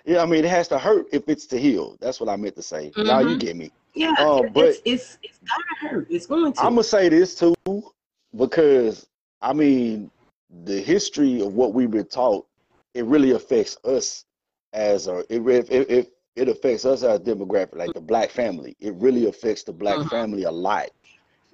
[0.06, 1.98] Yeah, I mean, it has to hurt if it's to heal.
[2.02, 2.92] That's what I meant to say.
[2.96, 3.40] Y'all, you Mhm.
[3.40, 3.72] get me.
[3.96, 7.36] Yeah it- but it's it's it's gotta hurt it's going to I'm gonna say this
[7.36, 7.54] too,
[8.36, 9.08] because
[9.42, 10.10] I mean,
[10.66, 12.46] the history of what we've been taught,
[12.94, 14.26] it really affects us
[14.74, 15.20] as a.
[15.30, 18.76] It it it, it affects us as a demographic, like the black family.
[18.80, 20.10] It really affects the black Mhm.
[20.10, 20.90] family a lot,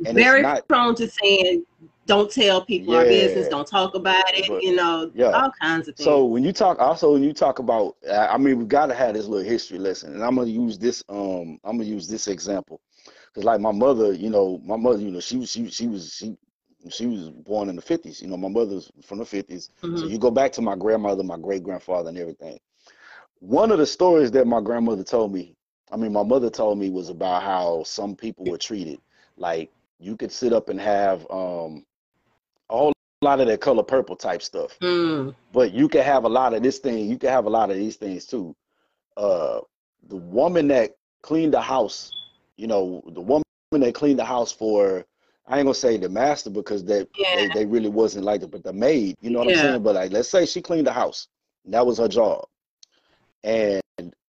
[0.05, 0.63] and very not.
[0.67, 1.63] prone to saying
[2.07, 5.31] don't tell people our business don't talk about it but you know yeah.
[5.33, 8.57] all kinds of things So when you talk, also when you talk about, I mean,
[8.59, 11.03] we gotta have this little history lesson, and I'm gonna use this.
[11.09, 12.81] Um, I'm gonna use this example,
[13.27, 16.13] because like my mother, you know, my mother, you know, she was she she was
[16.13, 16.35] she
[16.89, 18.21] she was born in the 50s.
[18.21, 19.69] You know, my mother's from the 50s.
[19.93, 20.11] So Mhm.
[20.11, 22.59] you go back to my grandmother, my great grandfather, and everything.
[23.39, 25.55] One of the stories that my grandmother told me,
[25.91, 28.99] I mean, my mother told me, was about how some people were treated.
[29.37, 31.85] Like you could sit up and have um
[32.69, 35.35] a whole lot of that color purple type stuff Mm.
[35.53, 37.09] but you could have a lot of this thing.
[37.09, 38.55] You could have a lot of these things too.
[39.17, 39.59] Uh,
[40.07, 42.11] the woman that cleaned the house,
[42.57, 45.05] you know, the woman that cleaned the house for,
[45.47, 48.51] I ain't gonna say the master because they yeah they, they really wasn't like it,
[48.51, 49.83] but the maid, you know what I'm saying?
[49.83, 51.27] But like, let's say she cleaned the house,
[51.65, 52.45] that was her job,
[53.43, 53.81] and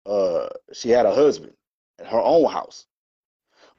[0.06, 1.54] uh, she had a husband
[1.98, 2.86] at her own house,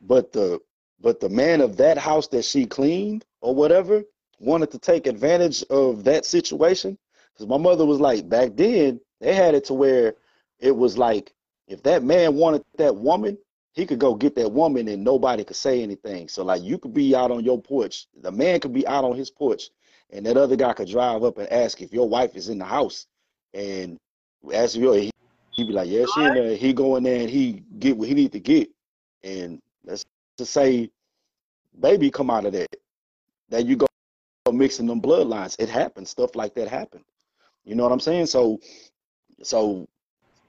[0.01, 0.59] but the
[1.05, 4.03] but the man of that house that she cleaned or whatever
[4.39, 6.97] wanted to take advantage of that situation.
[7.31, 10.15] Because my mother was like back then they had it to where
[10.57, 11.31] it was like
[11.67, 13.37] if that man wanted that woman
[13.73, 16.27] he could go get that woman and nobody could say anything.
[16.27, 18.07] So like you could be out on your porch.
[18.19, 19.69] The man could be out on his porch
[20.09, 22.65] and that other guy could drive up and ask if your wife is in the
[22.65, 23.05] house.
[23.53, 23.99] And
[24.51, 25.11] ask if your he,
[25.51, 26.55] he'd be like yeah she in there.
[26.55, 28.71] He go in there and he get what he need to get.
[29.23, 30.03] And let's
[30.39, 30.89] just say
[31.79, 32.75] baby come out of that
[33.49, 33.87] that you go
[34.51, 37.03] mixing them bloodlines it happens stuff like that happen
[37.65, 38.59] you know what i'm saying so
[39.43, 39.87] so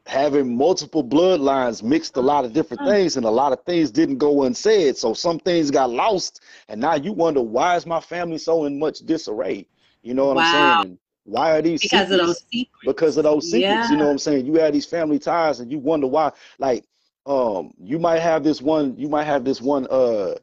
[0.06, 2.86] having multiple bloodlines mixed a lot of different Mm.
[2.92, 4.96] things, and a lot of things didn't go unsaid.
[4.96, 8.78] So some things got lost, and now you wonder why is my family so in
[8.78, 9.66] much disarray?
[10.02, 10.42] You know what Wow.
[10.42, 10.98] I'm saying?
[11.24, 12.70] Why are these because of those secrets.
[12.84, 13.90] because of those secrets.
[13.90, 14.46] You know what I'm saying?
[14.46, 16.32] You have these family ties and you wonder why.
[16.58, 16.84] Like,
[17.26, 20.34] um, you might have this one, you might have this one uh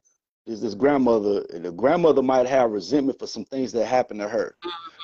[0.46, 4.28] is this grandmother, and the grandmother might have resentment for some things that happened to
[4.28, 4.56] her.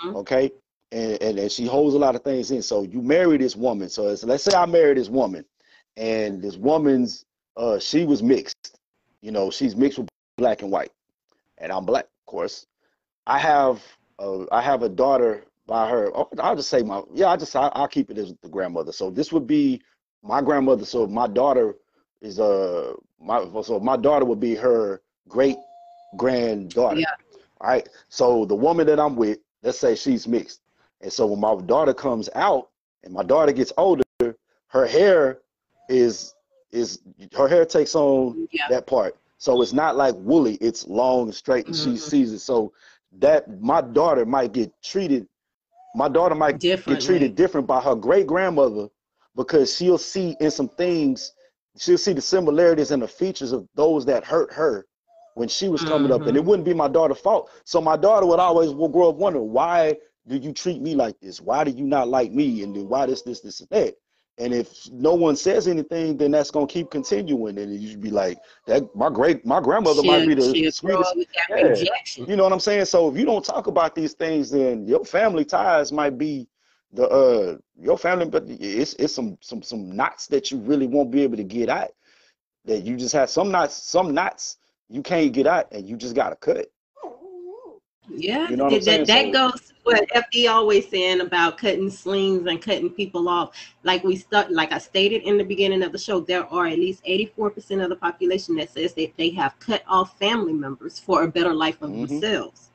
[0.04, 0.16] Mhm.
[0.18, 0.52] Okay.
[0.92, 2.62] And, and and she holds a lot of things in.
[2.62, 3.90] So you marry this woman.
[3.90, 5.46] So it's, let's say I marry this woman,
[5.98, 7.26] and this woman's
[7.58, 8.80] uh she was mixed.
[9.22, 10.92] You know, she's mixed with black and white,
[11.60, 12.66] and I'm black, of course.
[13.28, 13.84] I have
[14.18, 16.12] uh, I have a daughter by her.
[16.16, 17.28] oh, I'll just say my yeah.
[17.28, 18.92] I just I, I'll keep it as the grandmother.
[18.92, 19.82] So this would be
[20.24, 20.86] my grandmother.
[20.86, 21.76] So my daughter
[22.22, 25.58] is uh my so my daughter would be her great
[26.18, 27.00] granddaughter.
[27.00, 27.06] Yeah.
[27.62, 27.88] All right.
[28.10, 30.62] So the woman that I'm with, let's say she's mixed,
[31.02, 32.70] and so when my daughter comes out
[33.04, 34.04] and my daughter gets older,
[34.68, 35.40] her hair
[35.88, 36.34] is
[36.72, 37.00] is
[37.36, 38.68] her hair takes on Yeah.
[38.70, 39.16] that part.
[39.38, 42.00] So it's not like woolly, it's long and straight and she Mhm.
[42.00, 42.40] sees it.
[42.40, 42.74] So
[43.20, 45.28] that my daughter might get treated,
[45.96, 48.90] my daughter might get treated different by her great grandmother
[49.36, 51.34] because she'll see in some things,
[51.78, 54.86] she'll see the similarities and the features of those that hurt her
[55.36, 56.28] when she was coming up.
[56.28, 56.46] And it Mhm.
[56.46, 57.50] wouldn't be my daughter's fault.
[57.66, 61.20] So my daughter would always will grow up wondering, why do you treat me like
[61.22, 61.42] this?
[61.42, 62.64] Why do you not like me?
[62.64, 63.96] And then why this, this, this, and that?
[64.38, 67.58] And if no one says anything, then that's gonna keep continuing.
[67.58, 71.28] And you'd be like, that my great my grandmother might be the sweetest up with
[71.50, 71.50] that
[72.18, 72.26] Yeah.
[72.28, 72.86] you know what I'm saying?
[72.86, 76.48] So if you don't talk about these things, then your family ties might be
[76.94, 81.12] the uh your family, but it's it's some some some knots that you really won't
[81.12, 81.92] be able to get out.
[82.66, 84.59] That you just have some knots, some knots
[84.90, 86.68] you can't get out, and you just gotta cut.
[88.12, 89.06] Yeah, You know that, saying?
[89.06, 93.52] that So- goes to what FD always saying about cutting slings and cutting people off.
[93.84, 96.80] Like we start, like I stated in the beginning of the show, there are at
[96.80, 101.24] least 84% of the population that says that they have cut off family members for
[101.24, 102.08] a better life of Mhm.
[102.08, 102.72] themselves.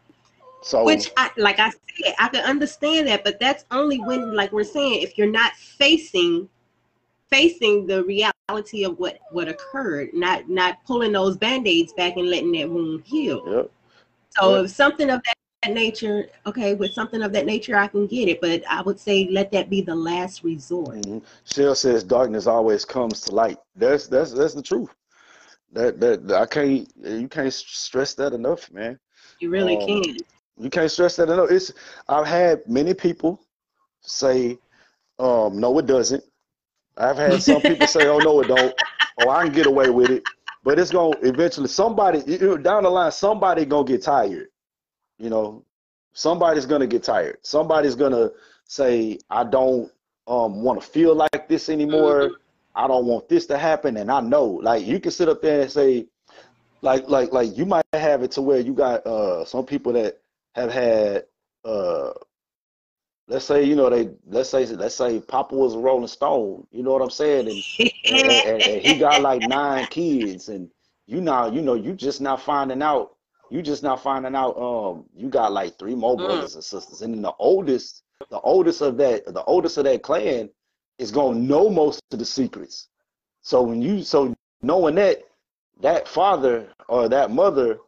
[0.62, 4.52] So Which, I, like I said, I can understand that, but that's only when, like
[4.52, 6.48] we're saying, if you're not facing
[7.30, 12.52] facing the reality of what what occurred, not not pulling those band-aids back and letting
[12.52, 13.42] that wound heal.
[13.50, 13.70] yep.
[14.30, 14.62] So Yeah.
[14.62, 18.42] if something of that nature, okay, with something of that nature, I can get it,
[18.42, 20.96] but I would say let that be the last resort.
[21.06, 21.22] Mhm.
[21.44, 23.58] Shell says darkness always comes to light.
[23.76, 24.90] That's that's that's the truth.
[25.72, 28.98] That that I can't you can't stress that enough, man.
[29.40, 30.24] You really Um, can.
[30.58, 31.50] You can't stress that enough.
[31.50, 31.72] It's
[32.08, 33.40] I've had many people
[34.02, 34.58] say,
[35.18, 36.22] um, no, it doesn't.
[36.96, 38.74] I've had some people say, oh no, it don't.
[39.16, 40.24] Oh, I can get away with it.
[40.62, 44.48] But it's gonna eventually somebody down the line, somebody gonna get tired.
[45.18, 45.64] You know,
[46.12, 47.38] somebody's gonna get tired.
[47.42, 48.30] Somebody's gonna
[48.66, 49.90] say, I don't
[50.26, 52.32] um want to feel like this anymore.
[52.74, 53.96] I don't want this to happen.
[53.98, 56.06] And I know, like you can sit up there and say,
[56.80, 60.20] like like like you might have it to where you got uh some people that
[60.54, 61.24] have had
[61.64, 62.12] uh
[63.28, 66.82] let's say you know they let's say let's say Papa was a Rolling Stone, you
[66.82, 67.64] know what I'm saying, and
[68.04, 70.70] and, and- and he got like nine kids, and
[71.06, 73.16] you now you know you just now finding out
[73.50, 76.22] you just now finding out um you got like three more Mm.
[76.26, 80.02] brothers and sisters, and then the oldest the oldest of that the oldest of that
[80.02, 80.50] clan
[80.98, 82.88] is gonna know most of the secrets.
[83.42, 85.22] So when you so knowing that
[85.80, 87.78] that father or that mother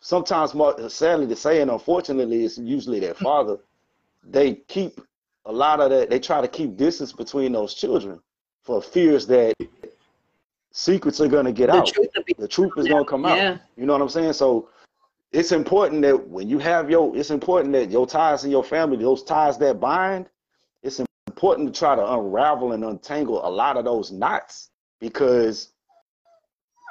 [0.00, 0.52] sometimes
[0.92, 3.58] sadly to say and unfortunately it's usually their father
[4.22, 5.00] they keep
[5.46, 8.20] a lot of that they try to keep distance between those children
[8.62, 9.54] for fears that
[10.72, 11.86] secrets are going to get the out.
[11.86, 12.08] truth
[12.38, 13.36] the truth is going to come out.
[13.36, 13.58] Yeah.
[13.76, 14.32] you know what i'm saying?
[14.32, 14.68] So
[15.32, 18.98] it's important that when you have your it's important that your ties in your family
[18.98, 20.28] those ties that bind
[20.82, 25.72] it's important to try to unravel and untangle a lot of those knots because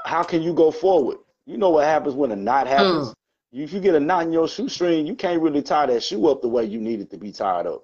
[0.06, 1.18] how can you go forward?
[1.46, 3.08] You know what happens when a knot happens?
[3.08, 3.14] Hmm.
[3.52, 6.28] You, if you get a knot in your shoestring you can't really tie that shoe
[6.28, 7.84] up the way you need it to be tied up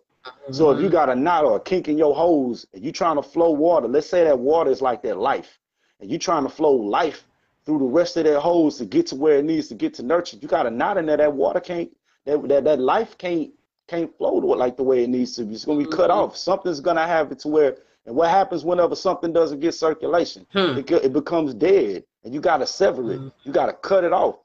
[0.51, 3.15] so if you got a knot or a kink in your hose and you trying
[3.15, 5.57] to flow water, let's say that water is like that life,
[6.01, 7.23] and you trying to flow life
[7.65, 10.03] through the rest of that hose to get to where it needs to get to
[10.03, 10.35] nurture.
[10.41, 11.89] You got a knot in there, that water can't,
[12.25, 13.51] that that, that life can't
[13.87, 15.45] can't flow to it like the way it needs to.
[15.45, 15.53] be.
[15.53, 16.15] It's gonna be cut Mhm.
[16.15, 16.35] off.
[16.35, 17.77] Something's gonna have it to where.
[18.05, 20.45] And what happens whenever something doesn't get circulation?
[20.51, 20.77] Hmm.
[20.77, 23.19] It, it becomes dead, and you got to sever it.
[23.21, 23.31] Mhm.
[23.43, 24.39] You got to cut it off.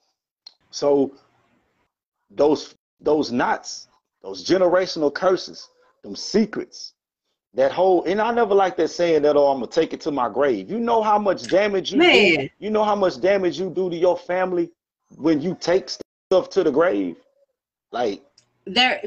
[0.72, 1.14] So
[2.30, 3.88] those those knots,
[4.22, 5.68] those generational curses,
[6.02, 6.94] them secrets,
[7.54, 10.10] that whole and I never like that saying that oh I'm gonna take it to
[10.10, 10.70] my grave.
[10.70, 12.48] You know how much damage you do.
[12.58, 14.70] You know how much damage you do to your family
[15.16, 17.16] when you take stuff to the grave.
[17.92, 18.22] Like,
[18.64, 19.02] There,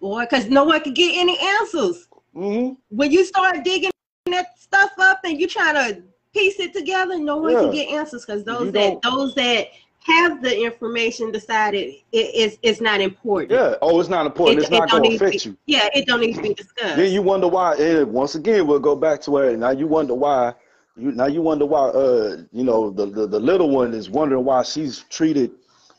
[0.00, 2.08] boy, because no one could get any answers.
[2.32, 3.90] hmm When you start digging
[4.26, 6.02] that stuff up and you try to
[6.32, 7.60] piece it together, no one Yeah.
[7.60, 9.68] can get answers because those You that those that
[10.04, 13.52] have the information decided it is it's not important.
[13.52, 13.74] Yeah.
[13.82, 14.58] Oh, it's not important.
[14.58, 15.56] It- it's not don't going to affect you.
[15.66, 16.96] Yeah, it don't need to be discussed.
[16.96, 17.74] Then you wonder why.
[17.76, 20.54] And once again, we'll go back to where now you wonder why.
[20.96, 21.88] You now you wonder why.
[21.88, 25.50] Uh, you know, the, the the little one is wondering why she's treated.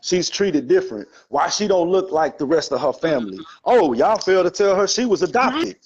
[0.01, 1.07] She's treated different.
[1.29, 3.39] Why she don't look like the rest of her family?
[3.65, 5.77] Oh, y'all failed to tell her she was adopted,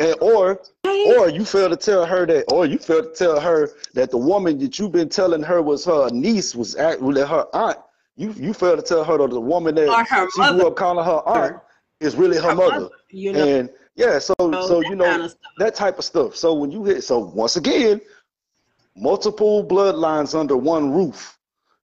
[0.00, 0.58] and or
[0.92, 1.16] Right?
[1.18, 4.18] or you failed to tell her that, or you failed to tell her that the
[4.18, 7.78] woman that you've been telling her was her niece was actually her aunt.
[8.16, 10.58] You you failed to tell her that the woman that she mother.
[10.58, 11.56] grew up calling her aunt
[12.00, 12.72] is really her, Her mother.
[12.80, 16.04] mother, you know, And yeah, so so that you know kind of that type of
[16.04, 16.36] stuff.
[16.36, 18.00] So when you hit, so once again,
[18.96, 21.38] multiple bloodlines under one roof.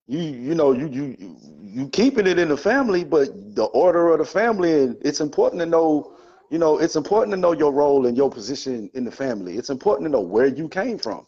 [0.07, 1.35] You you know you you you-
[1.71, 5.59] you keeping it in the family, but the order of the family, and it's important
[5.59, 6.13] to know.
[6.49, 9.57] You know, it's important to know your role and your position in the family.
[9.57, 11.25] It's important to know where you came from,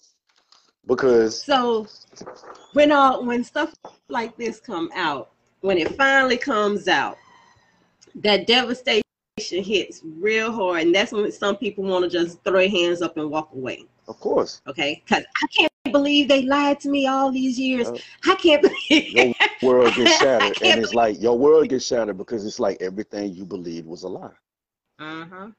[0.87, 1.87] because So
[2.73, 3.75] when all when stuff
[4.09, 7.17] like this come out, when it finally comes out,
[8.15, 9.03] that devastation
[9.37, 13.17] hits real hard, and that's when some people want to just throw their hands up
[13.17, 13.85] and walk away.
[14.07, 17.87] of course, Okay, because I can't believe they lied to me all these years.
[17.87, 19.13] Uh, I can't believe.
[19.13, 23.33] your world gets shattered, and it's like your world gets shattered because it's like everything
[23.33, 24.31] you believed was a lie.
[25.01, 25.49] Uh-huh.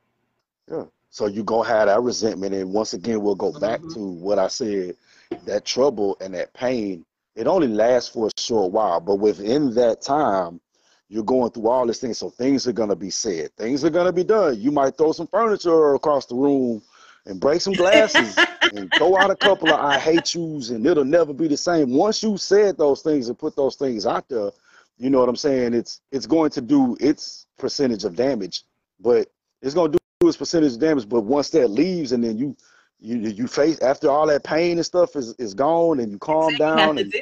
[0.71, 0.85] Yeah.
[1.11, 3.95] So you gonna have that resentment, and once again, we'll go back Mhm.
[3.95, 4.97] to what I said.
[5.45, 7.05] That trouble and that pain,
[7.37, 10.61] it only lasts for a short while, but within that time,
[11.09, 12.19] you're going through all these things.
[12.19, 14.59] So things are gonna be said, things are gonna be done.
[14.61, 16.83] You might throw some furniture across the room
[17.27, 18.41] and break some glasses
[18.71, 21.91] and throw out a couple of I hate yous, and it'll never be the same.
[21.93, 24.53] Once you said those things and put those things out there,
[24.97, 25.75] you know what I'm saying?
[25.75, 28.65] It's it's going to do its percentage of damage,
[29.03, 29.29] but
[29.61, 31.09] it's gonna do its percentage of damage.
[31.09, 32.57] But once that leaves, and then you
[33.01, 36.53] you you face after all that pain and stuff is is gone, and you calm
[36.53, 37.13] have down, and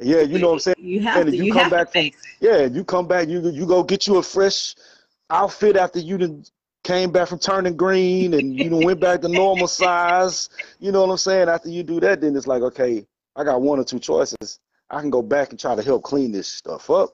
[0.00, 0.76] yeah, you know what I'm saying.
[0.78, 1.36] You have And to.
[1.36, 2.14] you You, come back from- it.
[2.40, 4.74] Yeah, you come back, you you go get you a fresh
[5.28, 6.44] outfit after you done
[6.82, 10.48] came back from turning green and you done went back to normal size.
[10.80, 11.50] You know what I'm saying?
[11.50, 13.06] After you do that, then it's like, okay,
[13.36, 14.58] I got one or two choices.
[14.88, 17.10] I can go back and try to help clean this stuff up,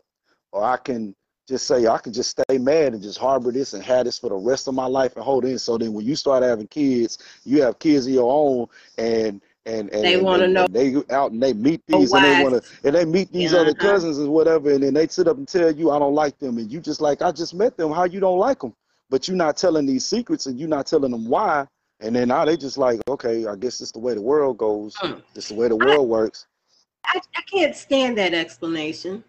[0.52, 1.14] or I can
[1.46, 4.30] just say I can just stay mad and just harbor this and have this for
[4.30, 5.58] the rest of my life and hold in.
[5.58, 8.66] So then when you start having kids, you have kids of your own
[8.98, 12.62] and and and They wanna know they out and they meet these and they want
[12.62, 13.92] to and they meet these Yeah, other uh-huh.
[13.92, 16.58] cousins and whatever, and then they sit up and tell you I don't like them,
[16.58, 17.92] and you just like I just met them.
[17.92, 18.74] How you don't like them?
[19.08, 21.66] But you're not telling these secrets, and you're not telling them why.
[22.00, 24.96] And then now they just like, okay, I guess it's the way the world goes.
[24.96, 25.22] Mm.
[25.34, 26.46] It's the way the world works.
[27.06, 29.24] I, I can't stand that explanation.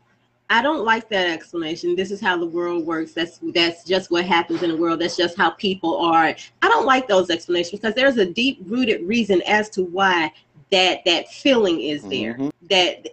[0.50, 1.96] I don't like that explanation.
[1.96, 3.12] This is how the world works.
[3.14, 5.02] That's that's just what happens in the world.
[5.02, 6.24] That's just how people are.
[6.62, 10.32] I don't like those explanations because there's a deep rooted reason as to why
[10.72, 12.36] that that feeling is there.
[12.36, 12.52] Mhm.
[12.70, 13.08] That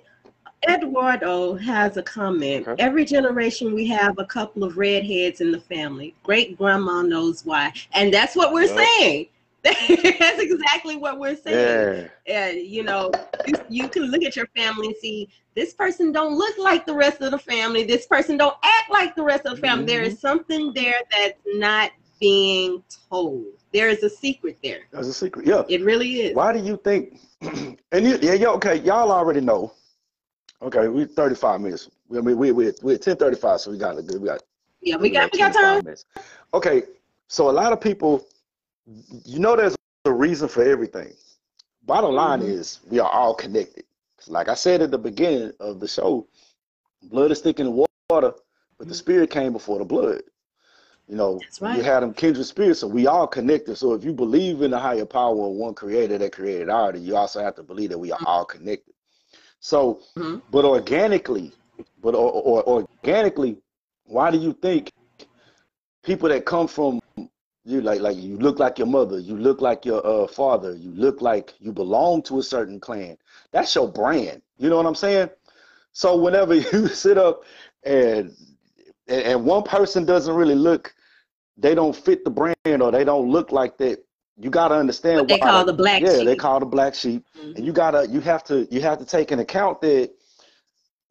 [0.69, 2.67] Eduardo has a comment.
[2.69, 2.83] Okay.
[2.83, 6.15] Every generation we have a couple of redheads in the family.
[6.23, 7.73] Great grandma knows why.
[7.93, 8.87] And that's what we're Yep.
[9.01, 9.27] saying.
[9.65, 12.51] That's exactly what we're saying Yeah.
[12.51, 13.11] and you know
[13.47, 16.95] you, you can look at your family and see this person don't look like the
[16.95, 20.03] rest of the family this person don't act like the rest of the family There
[20.03, 20.27] is mm-hmm.
[20.29, 25.47] something there that's not being told there is a secret there There's a secret.
[25.47, 25.63] Yeah.
[25.69, 27.19] it really is Why do you think?
[27.41, 29.73] and you, yeah, yeah, okay, y'all already know.
[30.63, 31.91] Okay, we 35 minutes.
[32.09, 34.43] We we we we we're 10:35, so we got we got
[34.81, 36.07] yeah we got we got time minutes.
[36.55, 36.85] Okay,
[37.29, 38.27] so a lot of people,
[38.87, 41.13] you know, there's a reason for everything.
[41.85, 42.49] Bottom line Mhm.
[42.49, 43.85] is we are all connected.
[44.27, 46.27] Like I said at the beginning of the show,
[47.03, 48.35] blood is thick in the water,
[48.79, 48.99] but the Mhm.
[48.99, 50.23] spirit came before the blood.
[51.09, 51.77] You know, right.
[51.77, 53.77] you had them kindred spirits, so we all connected.
[53.77, 57.03] So if you believe in the higher power of one creator that created all, then
[57.05, 58.95] you also have to believe that we are all connected.
[59.61, 60.43] So, Mhm.
[60.51, 61.53] but organically,
[62.01, 63.59] but or, or organically,
[64.05, 64.91] why do you think
[66.03, 67.01] people that come from
[67.65, 70.91] you like like you look like your mother, you look like your uh, father, you
[70.93, 73.17] look like you belong to a certain clan?
[73.53, 74.43] That's your brand.
[74.59, 75.31] You know what I'm saying?
[75.93, 77.45] So whenever you sit up
[77.85, 78.33] and
[79.09, 80.95] and, and one person doesn't really look,
[81.57, 84.05] they don't fit the brand or they don't look like that.
[84.39, 86.25] You got to understand what they why call the black yeah, sheep.
[86.25, 87.57] they call the black sheep, Mhm.
[87.57, 90.11] and you gotta you have to you have to take in account that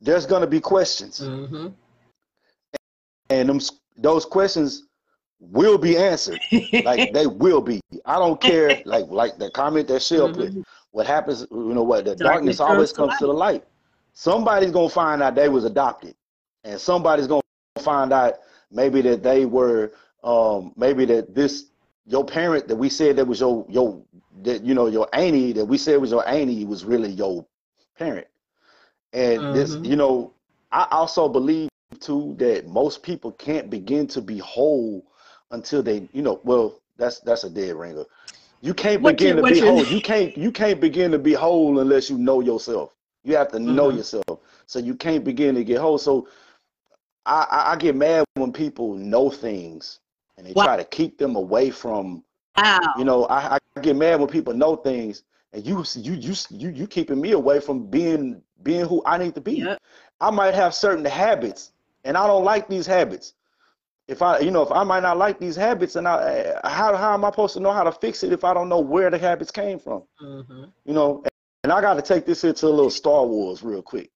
[0.01, 1.73] there's gonna be questions, Mhm.
[3.29, 3.59] and them
[3.97, 4.83] those questions
[5.51, 6.41] will be answered.
[6.81, 7.81] Like they will be.
[8.05, 8.81] I don't care.
[8.85, 10.51] Like like the comment that Shell put.
[10.51, 10.63] Mhm.
[10.91, 11.45] What happens?
[11.51, 12.05] You know what?
[12.05, 13.63] The Darkness darkness, always comes to the light.
[14.13, 16.15] Somebody's gonna find out they was adopted,
[16.63, 17.41] and somebody's gonna
[17.79, 18.35] find out
[18.71, 19.91] maybe that they were
[20.23, 21.65] um maybe that this
[22.05, 24.01] your parent that we said that was your your
[24.43, 27.45] that you know your auntie that we said was your auntie was really your
[27.97, 28.27] parent.
[29.13, 29.85] And this, Mhm.
[29.85, 30.33] you know,
[30.71, 31.69] I also believe
[31.99, 35.05] too that most people can't begin to be whole
[35.51, 38.05] until they, you know, well, that's that's a dead ringer.
[38.61, 39.85] You can't What begin you- to be whole.
[39.89, 42.95] You can't you can't begin to be whole unless you know yourself.
[43.23, 43.97] You have to know Mhm.
[43.97, 44.39] yourself.
[44.67, 45.97] So you can't begin to get whole.
[45.97, 46.27] So
[47.25, 49.99] I, I, I get mad when people know things
[50.37, 50.65] and they Wow.
[50.65, 52.23] try to keep them away from
[52.57, 52.79] Wow.
[52.97, 55.23] you know, I, I get mad when people know things,
[55.53, 59.35] and you you you you you keeping me away from being being who I need
[59.35, 59.55] to be.
[59.55, 59.79] Yep.
[60.21, 61.71] I might have certain habits,
[62.03, 63.33] and I don't like these habits.
[64.07, 67.13] If I, you know, if I might not like these habits, and I, how how
[67.13, 69.17] am I supposed to know how to fix it if I don't know where the
[69.17, 70.03] habits came from?
[70.21, 70.71] Mhm.
[70.85, 71.23] You know,
[71.63, 74.11] and I got to take this into a little Star Wars real quick.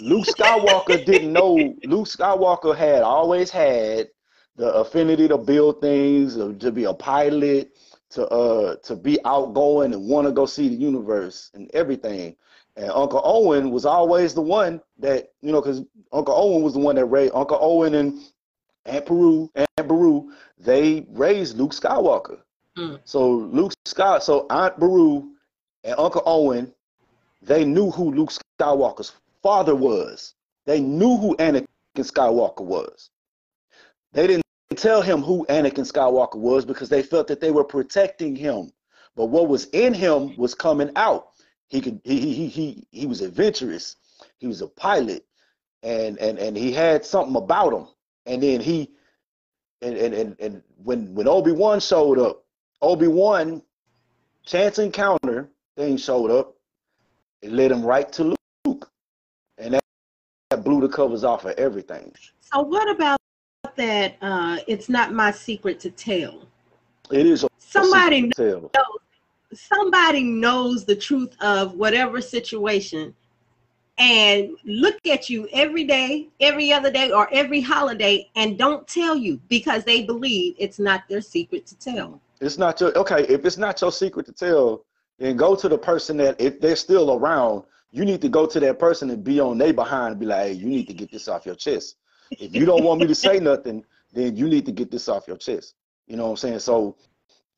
[0.00, 1.76] Luke Skywalker didn't know.
[1.84, 4.08] Luke Skywalker had always had
[4.56, 7.76] the affinity to build things, uh, to be a pilot,
[8.10, 12.36] to uh to be outgoing and want to go see the universe and everything.
[12.76, 15.82] And Uncle Owen was always the one that you know, because
[16.12, 18.20] Uncle Owen was the one that raised Uncle Owen and
[18.86, 22.38] Aunt Peru, Aunt Beru, they raised Luke Skywalker.
[22.76, 23.00] Mm.
[23.04, 25.30] So Luke Sky, so Aunt Beru
[25.84, 26.72] and Uncle Owen,
[27.42, 29.12] they knew who Luke Skywalker's
[29.42, 30.34] father was.
[30.64, 31.66] They knew who Anakin
[31.96, 33.10] Skywalker was.
[34.12, 34.44] They didn't
[34.76, 38.72] tell him who Anakin Skywalker was because they felt that they were protecting him.
[39.14, 41.28] But what was in him was coming out.
[41.68, 43.96] He could he he he he, he was adventurous.
[44.38, 45.24] He was a pilot
[45.82, 47.86] and and and he had something about him.
[48.26, 48.90] And then he
[49.82, 52.44] and and and, and when when Obi-Wan showed up,
[52.82, 53.62] Obi-Wan
[54.44, 56.54] chance encounter thing showed up.
[57.42, 58.90] It led him right to Luke.
[59.58, 59.84] And that,
[60.50, 62.12] that blew the covers off of everything.
[62.40, 63.18] So what about
[63.76, 64.16] that?
[64.20, 66.48] Uh, it's not my secret to tell.
[67.10, 68.70] It is Somebody, tell.
[69.52, 73.14] somebody knows the truth of whatever situation,
[73.98, 79.16] and look at you every day, every other day, or every holiday, and don't tell
[79.16, 82.20] you because they believe it's not their secret to tell.
[82.40, 83.22] It's not your okay.
[83.28, 84.84] If it's not your secret to tell,
[85.18, 88.60] then go to the person that if they're still around, you need to go to
[88.60, 91.10] that person and be on their behind and be like, hey, you need to get
[91.10, 91.96] this off your chest.
[92.30, 95.26] If you don't want me to say nothing, then you need to get this off
[95.26, 95.74] your chest.
[96.06, 96.58] You know what I'm saying?
[96.58, 96.96] So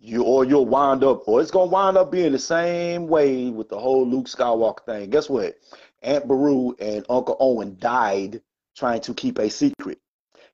[0.01, 3.69] you or you'll wind up, or it's gonna wind up being the same way with
[3.69, 5.11] the whole Luke Skywalker thing.
[5.11, 5.57] Guess what?
[6.03, 8.41] Aunt Beru and Uncle Owen died
[8.77, 9.99] trying to keep a secret.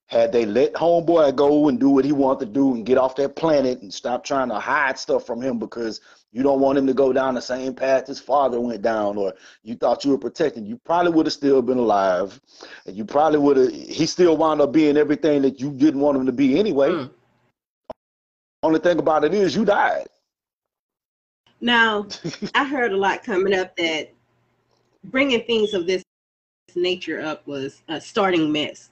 [0.07, 3.17] Had they let homeboy go and do what he wanted to do and get off
[3.17, 6.87] that planet and stop trying to hide stuff from him because you don't want him
[6.87, 10.19] to go down the same path his father went down, or you thought you were
[10.19, 12.39] protecting, you probably would have still been alive.
[12.87, 16.19] And you probably would have he still wound up being everything that you didn't want
[16.19, 16.91] him to be anyway.
[16.91, 17.11] Mm.
[18.63, 20.09] Only thing about it is you died.
[21.61, 22.09] Now,
[22.55, 24.13] I heard a lot coming up that
[25.05, 26.03] bringing things of this
[26.75, 28.91] nature up was a starting mess.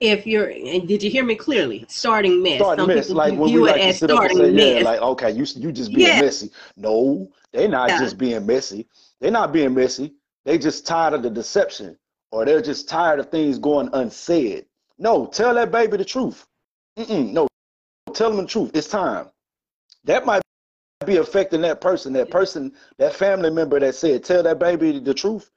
[0.00, 1.86] If you're, and did you hear me clearly?
[1.88, 2.56] Starting mess.
[2.56, 4.56] Starting Some mess, people like when we view like it as sit up and starting
[4.56, 6.20] say, yeah, like okay, you you just being Yeah.
[6.20, 6.50] messy.
[6.76, 7.98] No, they're not Yeah.
[7.98, 8.88] just being messy.
[9.20, 10.14] They're not being messy.
[10.44, 11.96] They just tired of the deception,
[12.32, 14.66] or they're just tired of things going unsaid.
[14.98, 16.44] No, tell that baby the truth.
[16.98, 17.48] Mm-mm, no,
[18.12, 18.72] tell them the truth.
[18.74, 19.30] It's time.
[20.04, 20.42] That might
[21.06, 22.12] be affecting that person.
[22.14, 25.50] That person, that family member that said, tell that baby the truth.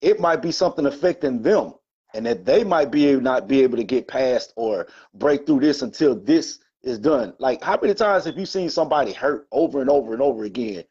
[0.00, 1.74] It might be something affecting them,
[2.12, 5.60] and that they might be able, not be able to get past or break through
[5.60, 7.32] this until this is done.
[7.38, 10.84] Like, how many times have you seen somebody hurt over and over and over again,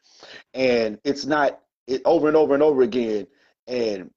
[0.52, 3.26] and it's not it over and over and over again?
[3.66, 4.10] And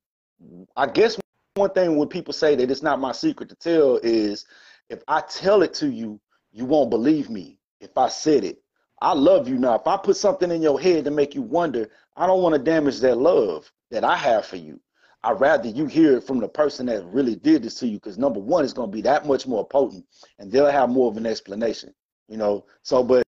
[0.76, 1.20] I guess
[1.56, 4.46] one thing when people say that it's not my secret to tell is
[4.90, 6.20] if I tell it to you,
[6.52, 8.60] you won't believe me if I said it.
[9.02, 9.76] I love you now.
[9.76, 12.60] If I put something in your head to make you wonder, I don't want to
[12.60, 14.80] damage that love that I have for you.
[15.24, 18.18] I'd rather you hear it from the person that really did this to you because
[18.18, 20.06] number one, it's going to be that much more potent
[20.40, 21.94] and they'll have more of an explanation,
[22.28, 22.66] you know?
[22.82, 23.24] So, but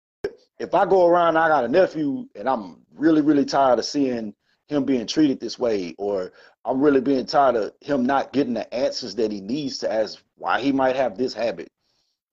[0.59, 4.34] if I go around, I got a nephew and I'm really, really tired of seeing
[4.67, 6.32] him being treated this way, or
[6.63, 10.22] I'm really being tired of him not getting the answers that he needs to ask
[10.36, 11.70] why he might have this habit.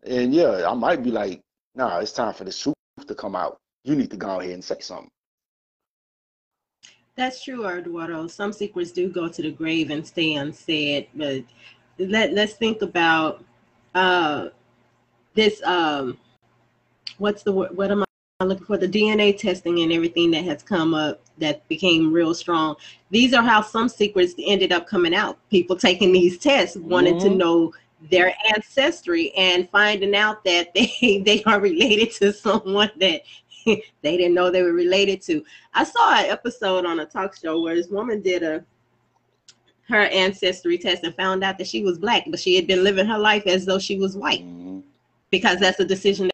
[0.05, 1.43] And yeah, I might be like,
[1.75, 2.76] nah, it's time for this truth
[3.09, 3.57] to come out.
[3.85, 5.09] You need to go ahead and say something.
[7.17, 8.27] That's true, Eduardo.
[8.27, 11.09] Some secrets do go to the grave and stay unsaid.
[11.15, 11.45] But
[11.99, 13.45] let let's think about
[13.95, 14.49] uh
[15.35, 16.19] this um
[17.19, 18.05] what's the what am
[18.41, 18.77] I looking for?
[18.77, 22.77] The DNA testing and everything that has come up that became real strong.
[23.11, 25.39] These are how some secrets ended up coming out.
[25.51, 27.37] People taking these tests wanted to Mhm.
[27.37, 27.73] know
[28.11, 33.23] their ancestry and finding out that they they are related to someone that
[33.67, 35.45] they didn't know they were related to.
[35.75, 38.65] I saw an episode on a talk show where this woman did a
[39.89, 43.07] her ancestry test and found out that she was black, but she had been living
[43.07, 44.83] her life as though she was white Mhm.
[45.31, 46.29] because that's a decision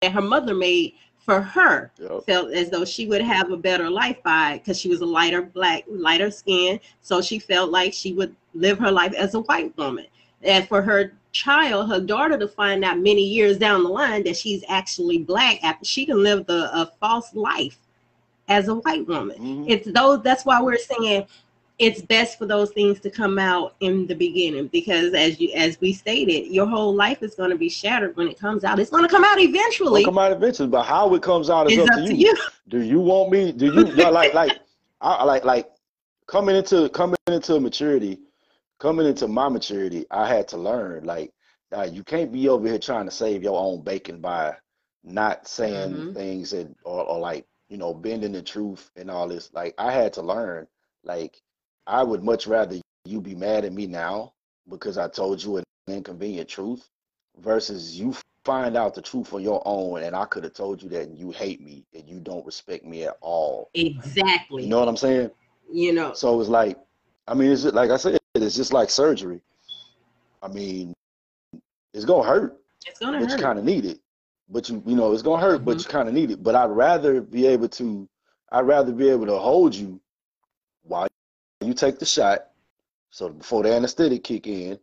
[0.00, 1.90] that her mother made for her.
[1.98, 2.24] Yep.
[2.26, 5.42] Felt as though she would have a better life by because she was a lighter
[5.42, 9.76] black, lighter skin, so she felt like she would live her life as a white
[9.76, 10.06] woman.
[10.44, 14.36] And for her child, her daughter, to find out many years down the line that
[14.36, 17.78] she's actually black after she can live a, a false life
[18.48, 19.38] as a white woman.
[19.38, 19.64] Mhm.
[19.68, 20.22] It's those.
[20.22, 21.26] That's why we're saying
[21.78, 25.80] it's best for those things to come out in the beginning because as you as
[25.80, 28.90] we stated your whole life is going to be shattered when it comes out it's
[28.90, 31.78] going to come out It'll eventually come out eventually, but how it comes out is
[31.78, 32.36] it's up, to you.
[32.68, 33.50] Do you want me?
[33.50, 34.58] Do you like like
[35.00, 35.70] I like like
[36.26, 38.20] coming into coming into maturity,
[38.80, 41.32] coming into my maturity, I had to learn like
[41.76, 44.56] uh, you can't be over here trying to save your own bacon by
[45.04, 46.14] not saying Mhm.
[46.14, 49.50] things and or, or like you know bending the truth and all this.
[49.52, 50.66] Like I had to learn.
[51.04, 51.40] Like
[51.86, 54.32] I would much rather you be mad at me now
[54.68, 56.88] because I told you an inconvenient truth
[57.38, 58.14] versus you
[58.44, 61.18] find out the truth on your own and I could have told you that and
[61.18, 63.70] you hate me and you don't respect me at all.
[63.74, 65.30] exactly You know what I'm saying?
[65.72, 66.78] you know So it's like,
[67.26, 69.40] I mean, it's just, like I said, it's just like surgery.
[70.42, 70.94] I mean,
[71.92, 74.00] it's gonna hurt, it's going to but you kind of need it.
[74.48, 75.80] But you, you know, it's gonna hurt, but Mhm.
[75.80, 76.42] you kind of need it.
[76.42, 78.08] But I'd rather be able to,
[78.52, 80.00] I'd rather be able to hold you
[80.82, 81.08] while
[81.60, 82.50] you take the shot.
[83.10, 84.78] So before the anesthetic kick in,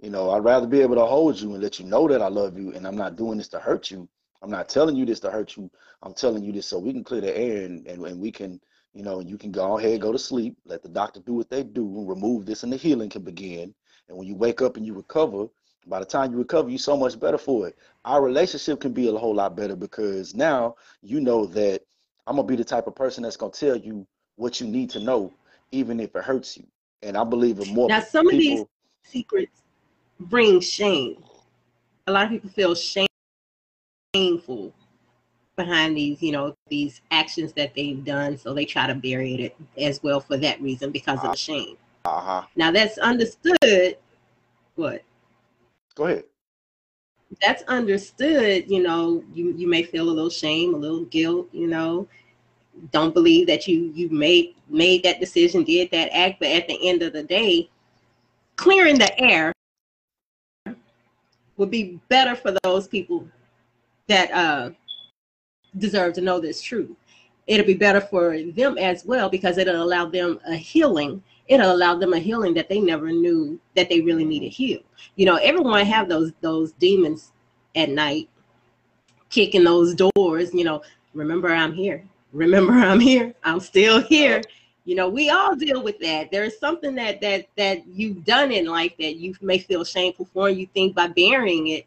[0.00, 2.28] you know, I'd rather be able to hold you and let you know that I
[2.28, 4.08] love you, and I'm not doing this to hurt you.
[4.42, 5.70] I'm not telling you this to hurt you.
[6.02, 8.60] I'm telling you this so we can clear the air and, and, and we can,
[8.94, 11.62] you know, you can go ahead, go to sleep, let the doctor do what they
[11.62, 13.74] do, remove this, and the healing can begin.
[14.08, 15.46] And when you wake up and you recover,
[15.86, 17.76] by the time you recover, you're so much better for it.
[18.04, 21.82] Our relationship can be a whole lot better because now you know that
[22.26, 25.00] I'm gonna be the type of person that's gonna tell you what you need to
[25.00, 25.32] know,
[25.72, 26.64] even if it hurts you.
[27.02, 28.64] And I believe in more Now, some of these-
[29.02, 29.62] secrets
[30.20, 31.22] bring shame
[32.06, 33.06] a lot of people feel shame,
[34.14, 34.72] shameful
[35.56, 39.56] behind these you know these actions that they've done so they try to bury it
[39.78, 42.42] as well for that reason because of the shame Uh huh.
[42.56, 43.96] now that's understood
[44.74, 45.02] what
[45.94, 46.24] Go ahead.
[47.40, 51.66] that's understood you know you you may feel a little shame a little guilt you
[51.68, 52.06] know
[52.90, 56.88] don't believe that you you made made that decision did that act but at the
[56.88, 57.68] end of the day
[58.56, 59.52] clearing the air
[61.56, 63.26] would be better for those people
[64.08, 64.70] that uh
[65.78, 66.96] deserve to know this truth.
[67.46, 71.22] It'll be better for them as well because it'll allow them a healing.
[71.46, 74.84] It'll allow them a healing that they never knew that they really needed healed.
[75.16, 77.32] You know everyone have those those demons
[77.76, 78.28] at night
[79.28, 82.04] kicking those doors you know remember i'm here.
[82.32, 83.34] Remember i'm here.
[83.44, 84.40] I'm still here.
[84.86, 86.30] You know we all deal with that.
[86.30, 90.48] There's something that that that you've done in life that you may feel shameful for
[90.48, 91.86] and you think by burying it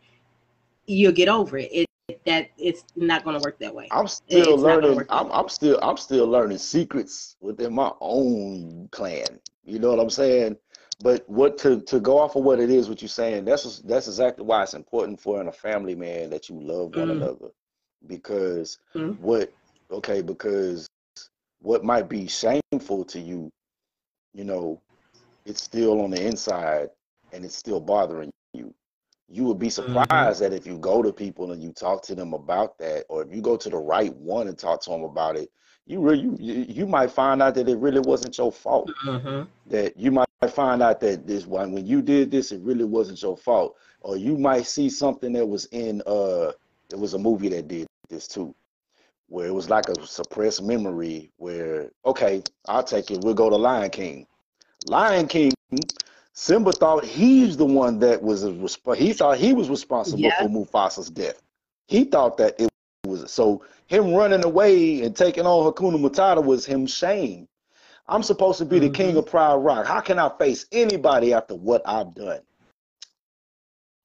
[0.87, 1.86] you'll get over it, it
[2.25, 5.05] that it's not going to work that way I'm still gonna learning.
[5.09, 9.39] I'm, I'm still I'm still learning secrets within my own clan.
[9.65, 10.57] You know what I'm saying?
[10.99, 14.07] But what to to go off of what it is, what you're saying, that's that's
[14.07, 17.17] exactly why it's important for in a family, man, that you love one Mm.
[17.17, 17.49] another.
[18.07, 19.17] Because Mm.
[19.19, 19.53] what
[19.91, 20.87] okay, because
[21.61, 23.49] what might be shameful to you,
[24.33, 24.81] you know,
[25.45, 26.89] it's still on the inside
[27.31, 28.31] and it's still bothering
[29.29, 29.43] you.
[29.45, 30.03] Would be Mm-hmm.
[30.05, 33.23] surprised that if you go to people and you talk to them about that, or
[33.23, 35.49] if you go to the right one and talk to them about it,
[35.85, 38.91] you really you, you might find out that it really wasn't your fault.
[39.07, 39.47] Mhm.
[39.67, 43.21] That you might find out that this one when you did this, it really wasn't
[43.21, 43.75] your fault.
[44.01, 46.51] Or you might see something that was in uh
[46.89, 48.55] there was a movie that did this too,
[49.27, 53.55] where it was like a suppressed memory where okay, I'll take it, we'll go to
[53.57, 54.27] Lion King.
[54.85, 55.51] Lion King,
[56.39, 58.43] Simba thought he's the one that was
[58.95, 60.39] he thought he was responsible Yeah.
[60.43, 61.41] for Mufasa's death.
[61.87, 62.69] He thought that it
[63.07, 67.47] was so him running away and taking on Hakuna Matata was him shame.
[68.07, 69.17] I'm supposed to be the king Mhm.
[69.17, 69.87] of Pride Rock.
[69.87, 72.41] How can I face anybody after what I've done?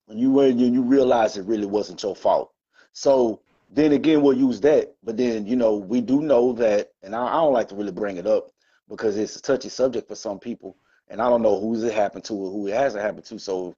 [0.06, 2.50] When you when you, you realize it really wasn't your fault.
[2.94, 4.94] So then again, we'll use that.
[5.04, 7.92] But then you know we do know that, and I, I don't like to really
[7.92, 8.48] bring it up
[8.88, 10.78] because it's a touchy subject for some people,
[11.08, 13.38] and I don't know who's it happened to or who it hasn't happened to.
[13.38, 13.74] So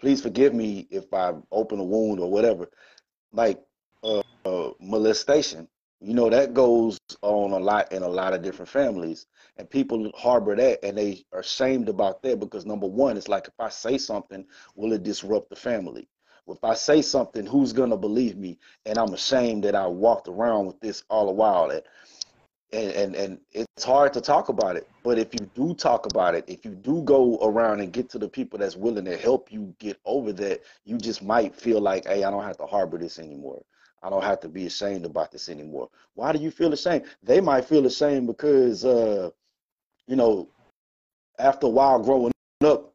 [0.00, 2.68] please forgive me if I open a wound or whatever.
[3.32, 3.60] Like
[4.02, 5.68] uh, uh, molestation,
[6.00, 9.26] You know, that goes on a lot in a lot of different families.
[9.56, 13.46] And people harbor that and they are ashamed about that because number one, it's like
[13.48, 14.44] if I say something,
[14.74, 16.08] will it disrupt the family?
[16.48, 18.58] If I say something, who's gonna believe me?
[18.84, 21.68] And I'm ashamed that I walked around with this all the while.
[21.68, 21.86] That
[22.72, 24.88] and, and and it's hard to talk about it.
[25.02, 28.18] But if you do talk about it, if you do go around and get to
[28.18, 32.06] the people that's willing to help you get over that, you just might feel like,
[32.06, 33.62] hey, I don't have to harbor this anymore.
[34.02, 35.88] I don't have to be ashamed about this anymore.
[36.14, 37.04] Why do you feel ashamed?
[37.22, 39.30] They might feel ashamed because uh,
[40.06, 40.48] you know,
[41.38, 42.32] after a while growing
[42.64, 42.92] up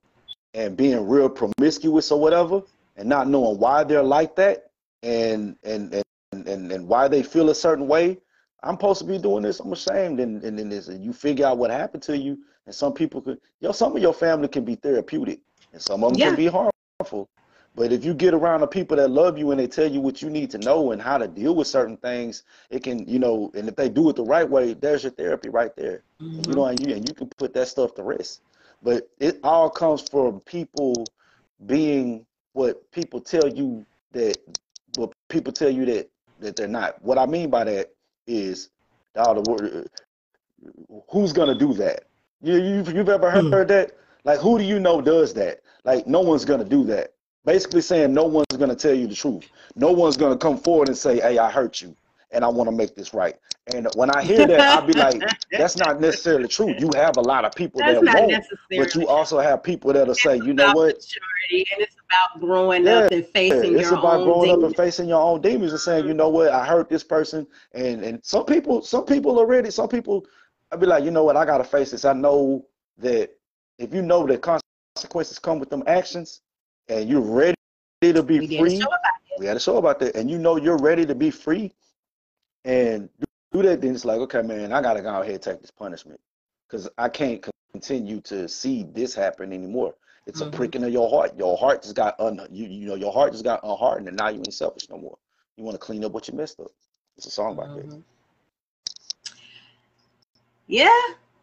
[0.54, 2.64] and being real promiscuous or whatever,
[2.96, 4.72] and not knowing why they're like that
[5.04, 8.18] and and and and, and why they feel a certain way
[8.64, 9.60] I'm supposed to be doing this.
[9.60, 12.40] I'm ashamed, and and then this, and you figure out what happened to you.
[12.66, 15.40] And some people could, yo, some of your family can be therapeutic,
[15.74, 16.28] and some of them Yeah.
[16.28, 17.30] can be harmful.
[17.76, 20.24] But if you get around the people that love you and they tell you what
[20.24, 22.42] you need to know and how to deal with certain things,
[22.72, 25.50] it can, you know, and if they do it the right way, there's your therapy
[25.50, 26.02] right there.
[26.20, 26.52] And you mm-hmm.
[26.54, 28.42] know, and you and you can put that stuff to rest.
[28.82, 31.06] But it all comes from people
[31.68, 34.38] being what people tell you that
[34.96, 37.00] what people tell you that that they're not.
[37.04, 37.94] What I mean by that
[38.28, 38.70] is
[39.16, 39.90] all the word
[41.10, 42.06] who's gonna do that?
[42.42, 43.52] You you've, you've ever heard Hmm.
[43.70, 43.94] that?
[44.26, 45.62] Like who do you know does that?
[45.86, 47.14] Like no one's gonna do that.
[47.46, 49.50] Basically saying no one's gonna tell you the truth.
[49.76, 51.96] No one's gonna come forward and say, "Hey, I hurt you,
[52.32, 53.36] and I want to make this right."
[53.74, 55.22] And when I hear that, I'll be like,
[55.52, 59.08] "That's not necessarily true." You have a lot of people That's that won't, but you
[59.08, 60.96] also have people that'll say, "You know what?
[60.96, 64.74] Maturity, and it's about growing up and facing it's your about own growing up demons.
[64.74, 68.04] and facing your own demons and saying, you know what, I hurt this person, and
[68.04, 69.70] and some people, some people are ready.
[69.72, 70.26] Some people,
[70.72, 72.06] I'll be like, you know what, I gotta face this.
[72.06, 72.66] I know
[73.00, 73.32] that
[73.80, 76.42] if you know that consequences come with them actions,
[76.90, 77.56] and you're ready
[78.02, 79.00] to be We free, show about
[79.32, 79.40] it.
[79.40, 81.74] we had a show about that, and you know you're ready to be free,
[82.68, 83.10] and
[83.52, 86.20] do that, then it's like, okay, man, I gotta go ahead and take this punishment,
[86.68, 89.96] because I can't continue to see this happen anymore.
[90.28, 90.48] It's Mhm.
[90.48, 91.38] a pricking of your heart.
[91.38, 94.28] Your heart just got un, you, you know, your heart just got unhardened, and now
[94.28, 95.18] you ain't selfish no more.
[95.56, 96.72] You want to clean up what you messed up.
[97.16, 98.04] It's a song about that.
[100.68, 100.90] Yeah,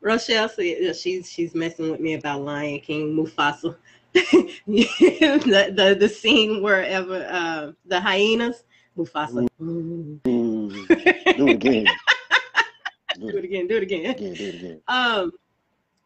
[0.02, 3.76] Rochelle said she's she's messing with me about Lion King Mufasa.
[4.12, 8.64] the, the the scene wherever uh, the hyenas
[8.96, 9.48] Mufasa.
[11.36, 11.86] Do it again.
[13.18, 13.66] Do it again.
[13.66, 14.06] Do it again.
[14.06, 14.34] again.
[14.34, 14.80] Do it again.
[14.88, 15.32] Um,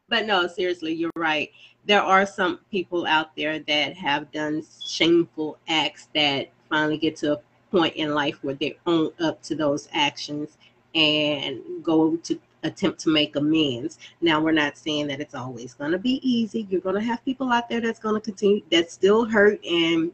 [0.08, 1.50] but no, seriously, you're right.
[1.84, 7.34] There are some people out there that have done shameful acts that finally get to
[7.34, 7.40] a
[7.70, 10.56] point in life where they own up to those actions
[10.94, 13.98] and go to attempt to make amends.
[14.20, 16.66] Now, we're not saying that it's always going to be easy.
[16.70, 20.10] You're going to have people out there that's going to continue, that's still hurt and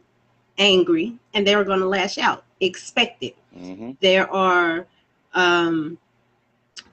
[0.59, 2.45] angry, and they're going to lash out.
[2.61, 4.87] Expect it hmm there are
[5.35, 5.99] um,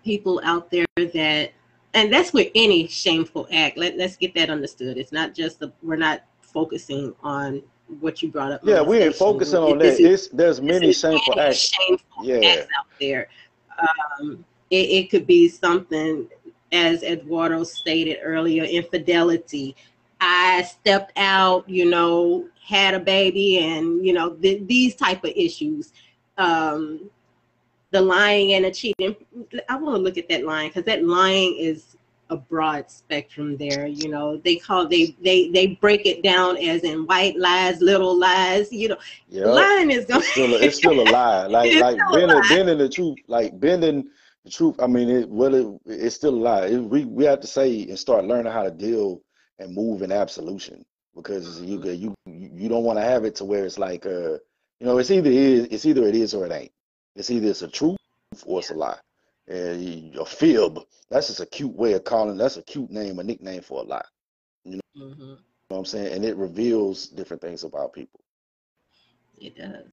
[0.04, 1.52] people out there that,
[1.94, 3.78] and that's with any shameful act.
[3.78, 4.98] Let, let's get that understood.
[4.98, 7.62] It's not just the, we're not focusing on
[8.00, 8.62] what you brought up.
[8.64, 10.06] Yeah, we ain't focusing on that This that.
[10.06, 11.72] is- It's there's this many is shameful any acts.
[11.72, 12.50] shameful Yeah.
[12.52, 13.28] acts out there.
[14.20, 16.28] Um, it, it could be something,
[16.72, 19.76] as Eduardo stated earlier, infidelity.
[20.22, 25.32] I stepped out, you know, had a baby, and you know th- these type of
[25.36, 25.92] issues.
[26.38, 27.10] Um,
[27.92, 29.16] the lying and the cheating.
[29.70, 31.98] I want to look at that lying because that lying is
[32.30, 33.88] a broad spectrum there.
[33.88, 38.18] You know, they call they they they break it down as in white lies, little
[38.18, 38.72] lies.
[38.72, 38.98] You know,
[39.28, 39.44] Yeah.
[39.44, 41.48] lying is going it's still a, it's still a lie.
[41.48, 44.10] Like like bending bending the truth, like bending
[44.46, 44.76] the truth.
[44.80, 46.66] I mean, it well, it, it's still a lie.
[46.68, 49.22] It, we we have to say and start learning how to deal
[49.62, 50.84] and move in absolution
[51.16, 54.34] because you get- you you don't want to have it to where it's like uh
[54.80, 56.72] you know it's either is it's either it is or it ain't.
[57.16, 57.98] It's either it's a truth
[58.46, 59.00] or it's a lie.
[59.48, 60.80] And you- a fib.
[61.10, 62.38] That's just a cute way of calling.
[62.38, 64.06] That's a cute name, a nickname for a lie.
[64.66, 64.74] Mhm.
[64.96, 65.38] You know
[65.68, 66.14] what I'm saying?
[66.14, 68.22] And it reveals different things about people.
[69.38, 69.88] It does.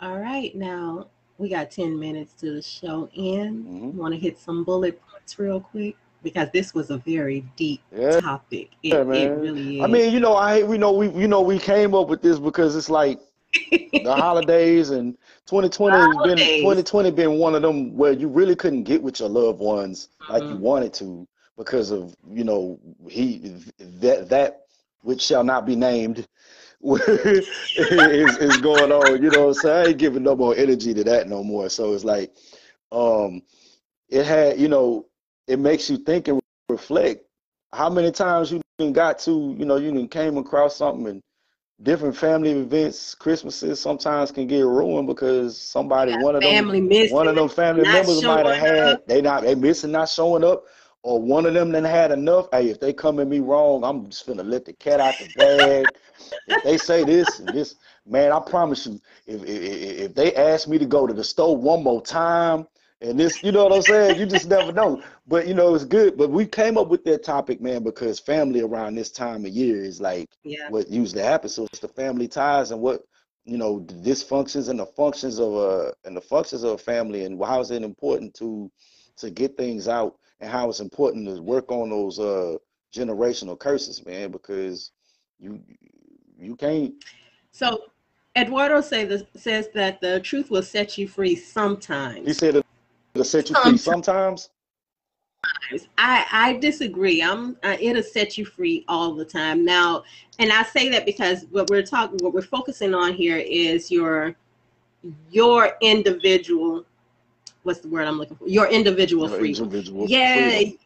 [0.00, 3.66] All right, now we got 10 minutes to the show end.
[3.66, 3.94] Mhm.
[3.94, 5.96] Want to hit some bullet points real quick
[6.26, 8.20] because this was a very deep Yeah.
[8.20, 8.70] topic.
[8.82, 9.36] It, Yeah, it man.
[9.36, 9.80] really is.
[9.80, 12.38] I mean, you know, I we know we you know we came up with this
[12.38, 13.20] because it's like
[14.00, 15.16] the holidays and
[15.46, 16.56] 2020 has been Holidays.
[16.56, 20.50] 2020 been one of them where you really couldn't get with your loved ones like
[20.50, 20.58] you Mhm.
[20.58, 23.38] wanted to because of you know he
[23.78, 24.62] that that
[25.02, 26.26] which shall not be named
[26.82, 29.22] is, is going on.
[29.22, 31.68] You know, so I ain't giving no more energy to that no more.
[31.68, 32.34] So it's like,
[32.92, 33.42] um,
[34.08, 35.06] it had you know,
[35.46, 37.24] it makes you think and reflect
[37.72, 41.22] how many times you done got to, you know, you came across something and
[41.82, 47.08] different family events, Christmases sometimes can get ruined because somebody, Yeah, one of them, family
[47.10, 49.06] one of them family members might have had up.
[49.06, 50.64] they not they missing not showing up,
[51.02, 52.48] or one of them then had enough.
[52.52, 55.26] Hey, if they come at me wrong, I'm just gonna let the cat out the
[55.26, 55.94] bag.
[56.46, 57.76] if they say this and this,
[58.06, 61.24] man, I promise you, if, if if if they ask me to go to the
[61.24, 62.66] store one more time
[63.00, 64.18] and this, you know what I'm saying?
[64.18, 65.02] You just never know.
[65.26, 66.16] But you know, it's good.
[66.16, 69.82] But we came up with that topic, man, because family around this time of year
[69.84, 70.68] is like Yeah.
[70.70, 71.54] what usually happens.
[71.54, 73.02] So it's the family ties and what
[73.44, 77.24] you know the dysfunctions and the functions of a and the functions of a family
[77.24, 78.70] and how is it important to
[79.18, 82.56] to get things out and how it's important to work on those uh
[82.94, 84.90] generational curses, man, because
[85.38, 85.60] you
[86.38, 86.94] you can't
[87.50, 87.84] So
[88.36, 92.26] Eduardo say says that the truth will set you free sometimes.
[92.26, 92.62] he said
[93.16, 94.50] it'll set you free sometimes.
[95.98, 97.22] I I disagree.
[97.22, 99.64] I'm uh, it'll set you free all the time.
[99.64, 100.04] Now,
[100.38, 104.36] and I say that because what we're talking, what we're focusing on here is your
[105.30, 106.84] your individual.
[107.62, 108.46] What's the word I'm looking for?
[108.48, 109.64] Your individual Your freedom.
[109.64, 110.78] individual Yeah, freedom.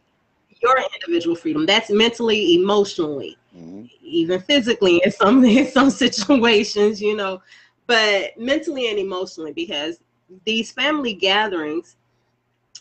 [0.61, 1.65] your individual freedom.
[1.65, 3.37] That's mentally, emotionally.
[3.55, 3.89] Mhm.
[4.01, 7.41] even physically in some in some situations, you know,
[7.87, 9.99] but mentally and emotionally because
[10.45, 11.97] these family gatherings,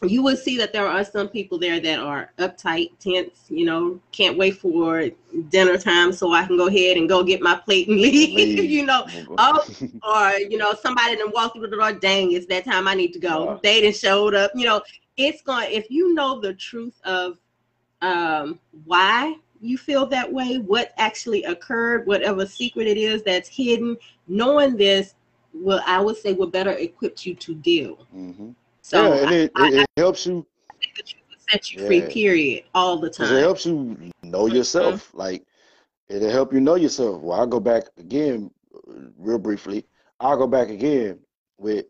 [0.02, 4.00] you will see that there are some people there that are uptight, tense, you know,
[4.12, 5.10] can't wait for
[5.50, 8.70] dinner time so I can go ahead and go get my plate and leave, Leave.
[8.70, 9.06] you know,
[9.38, 9.66] oh,
[10.02, 13.12] or you know, somebody done walked through the door, dang, it's that time I need
[13.12, 13.44] to go.
[13.44, 13.60] Wow.
[13.62, 14.80] They didn't showed up, you know,
[15.16, 17.38] it's going if you know the truth of
[18.00, 23.96] um why you feel that way, what actually occurred, whatever secret it is that's hidden,
[24.26, 25.14] knowing this
[25.52, 28.06] will I would say will better equip you to deal.
[28.14, 28.54] Mhm.
[28.90, 32.00] So yeah, and it, I, it, it helps you I truth will set you free,
[32.00, 32.08] Yeah.
[32.08, 33.36] period, all the time.
[33.36, 35.14] it helps you know yourself.
[35.14, 35.44] Like
[36.08, 37.22] it'll help you know yourself.
[37.22, 39.86] Well, I'll go back again, uh, real briefly.
[40.18, 41.20] I'll go back again
[41.56, 41.86] with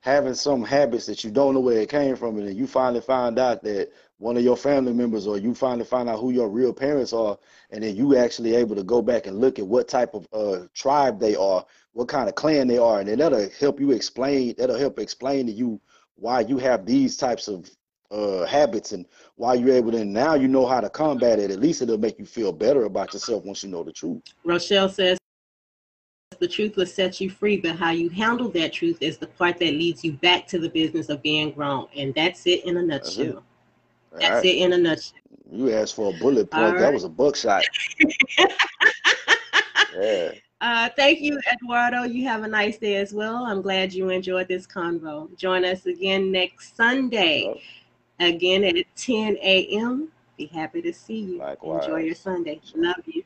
[0.00, 3.00] having some habits that you don't know where it came from, and then you finally
[3.00, 6.48] find out that one of your family members, or you finally find out who your
[6.48, 7.36] real parents are,
[7.70, 10.66] and then you actually able to go back and look at what type of uh
[10.72, 14.54] tribe they are, what kind of clan they are, and then that'll help you explain.
[14.56, 15.80] That'll help explain to you
[16.16, 17.70] why you have these types of
[18.10, 19.06] uh habits and
[19.36, 21.50] why you're able to now you know how to combat it.
[21.50, 24.22] At least it'll make you feel better about yourself once you know the truth.
[24.44, 25.18] Rochelle says
[26.38, 29.58] the truth will set you free, but how you handle that truth is the part
[29.58, 31.86] that leads you back to the business of being grown.
[31.96, 33.26] And that's it in a That's it.
[33.28, 33.44] nutshell.
[34.12, 34.44] That's right.
[34.44, 35.18] it in a nutshell.
[35.50, 36.78] You asked for a bullet point.
[36.78, 37.64] That was a buckshot.
[39.96, 40.32] Yeah.
[40.60, 42.04] Uh, thank you, Eduardo.
[42.04, 43.44] You have a nice day as well.
[43.44, 45.34] I'm glad you enjoyed this convo.
[45.36, 47.62] Join us again next Sunday,
[48.20, 50.08] again at 10 a.m.
[50.38, 51.42] Be happy to see you.
[51.62, 52.60] Enjoy your Sunday.
[52.74, 53.22] Love you.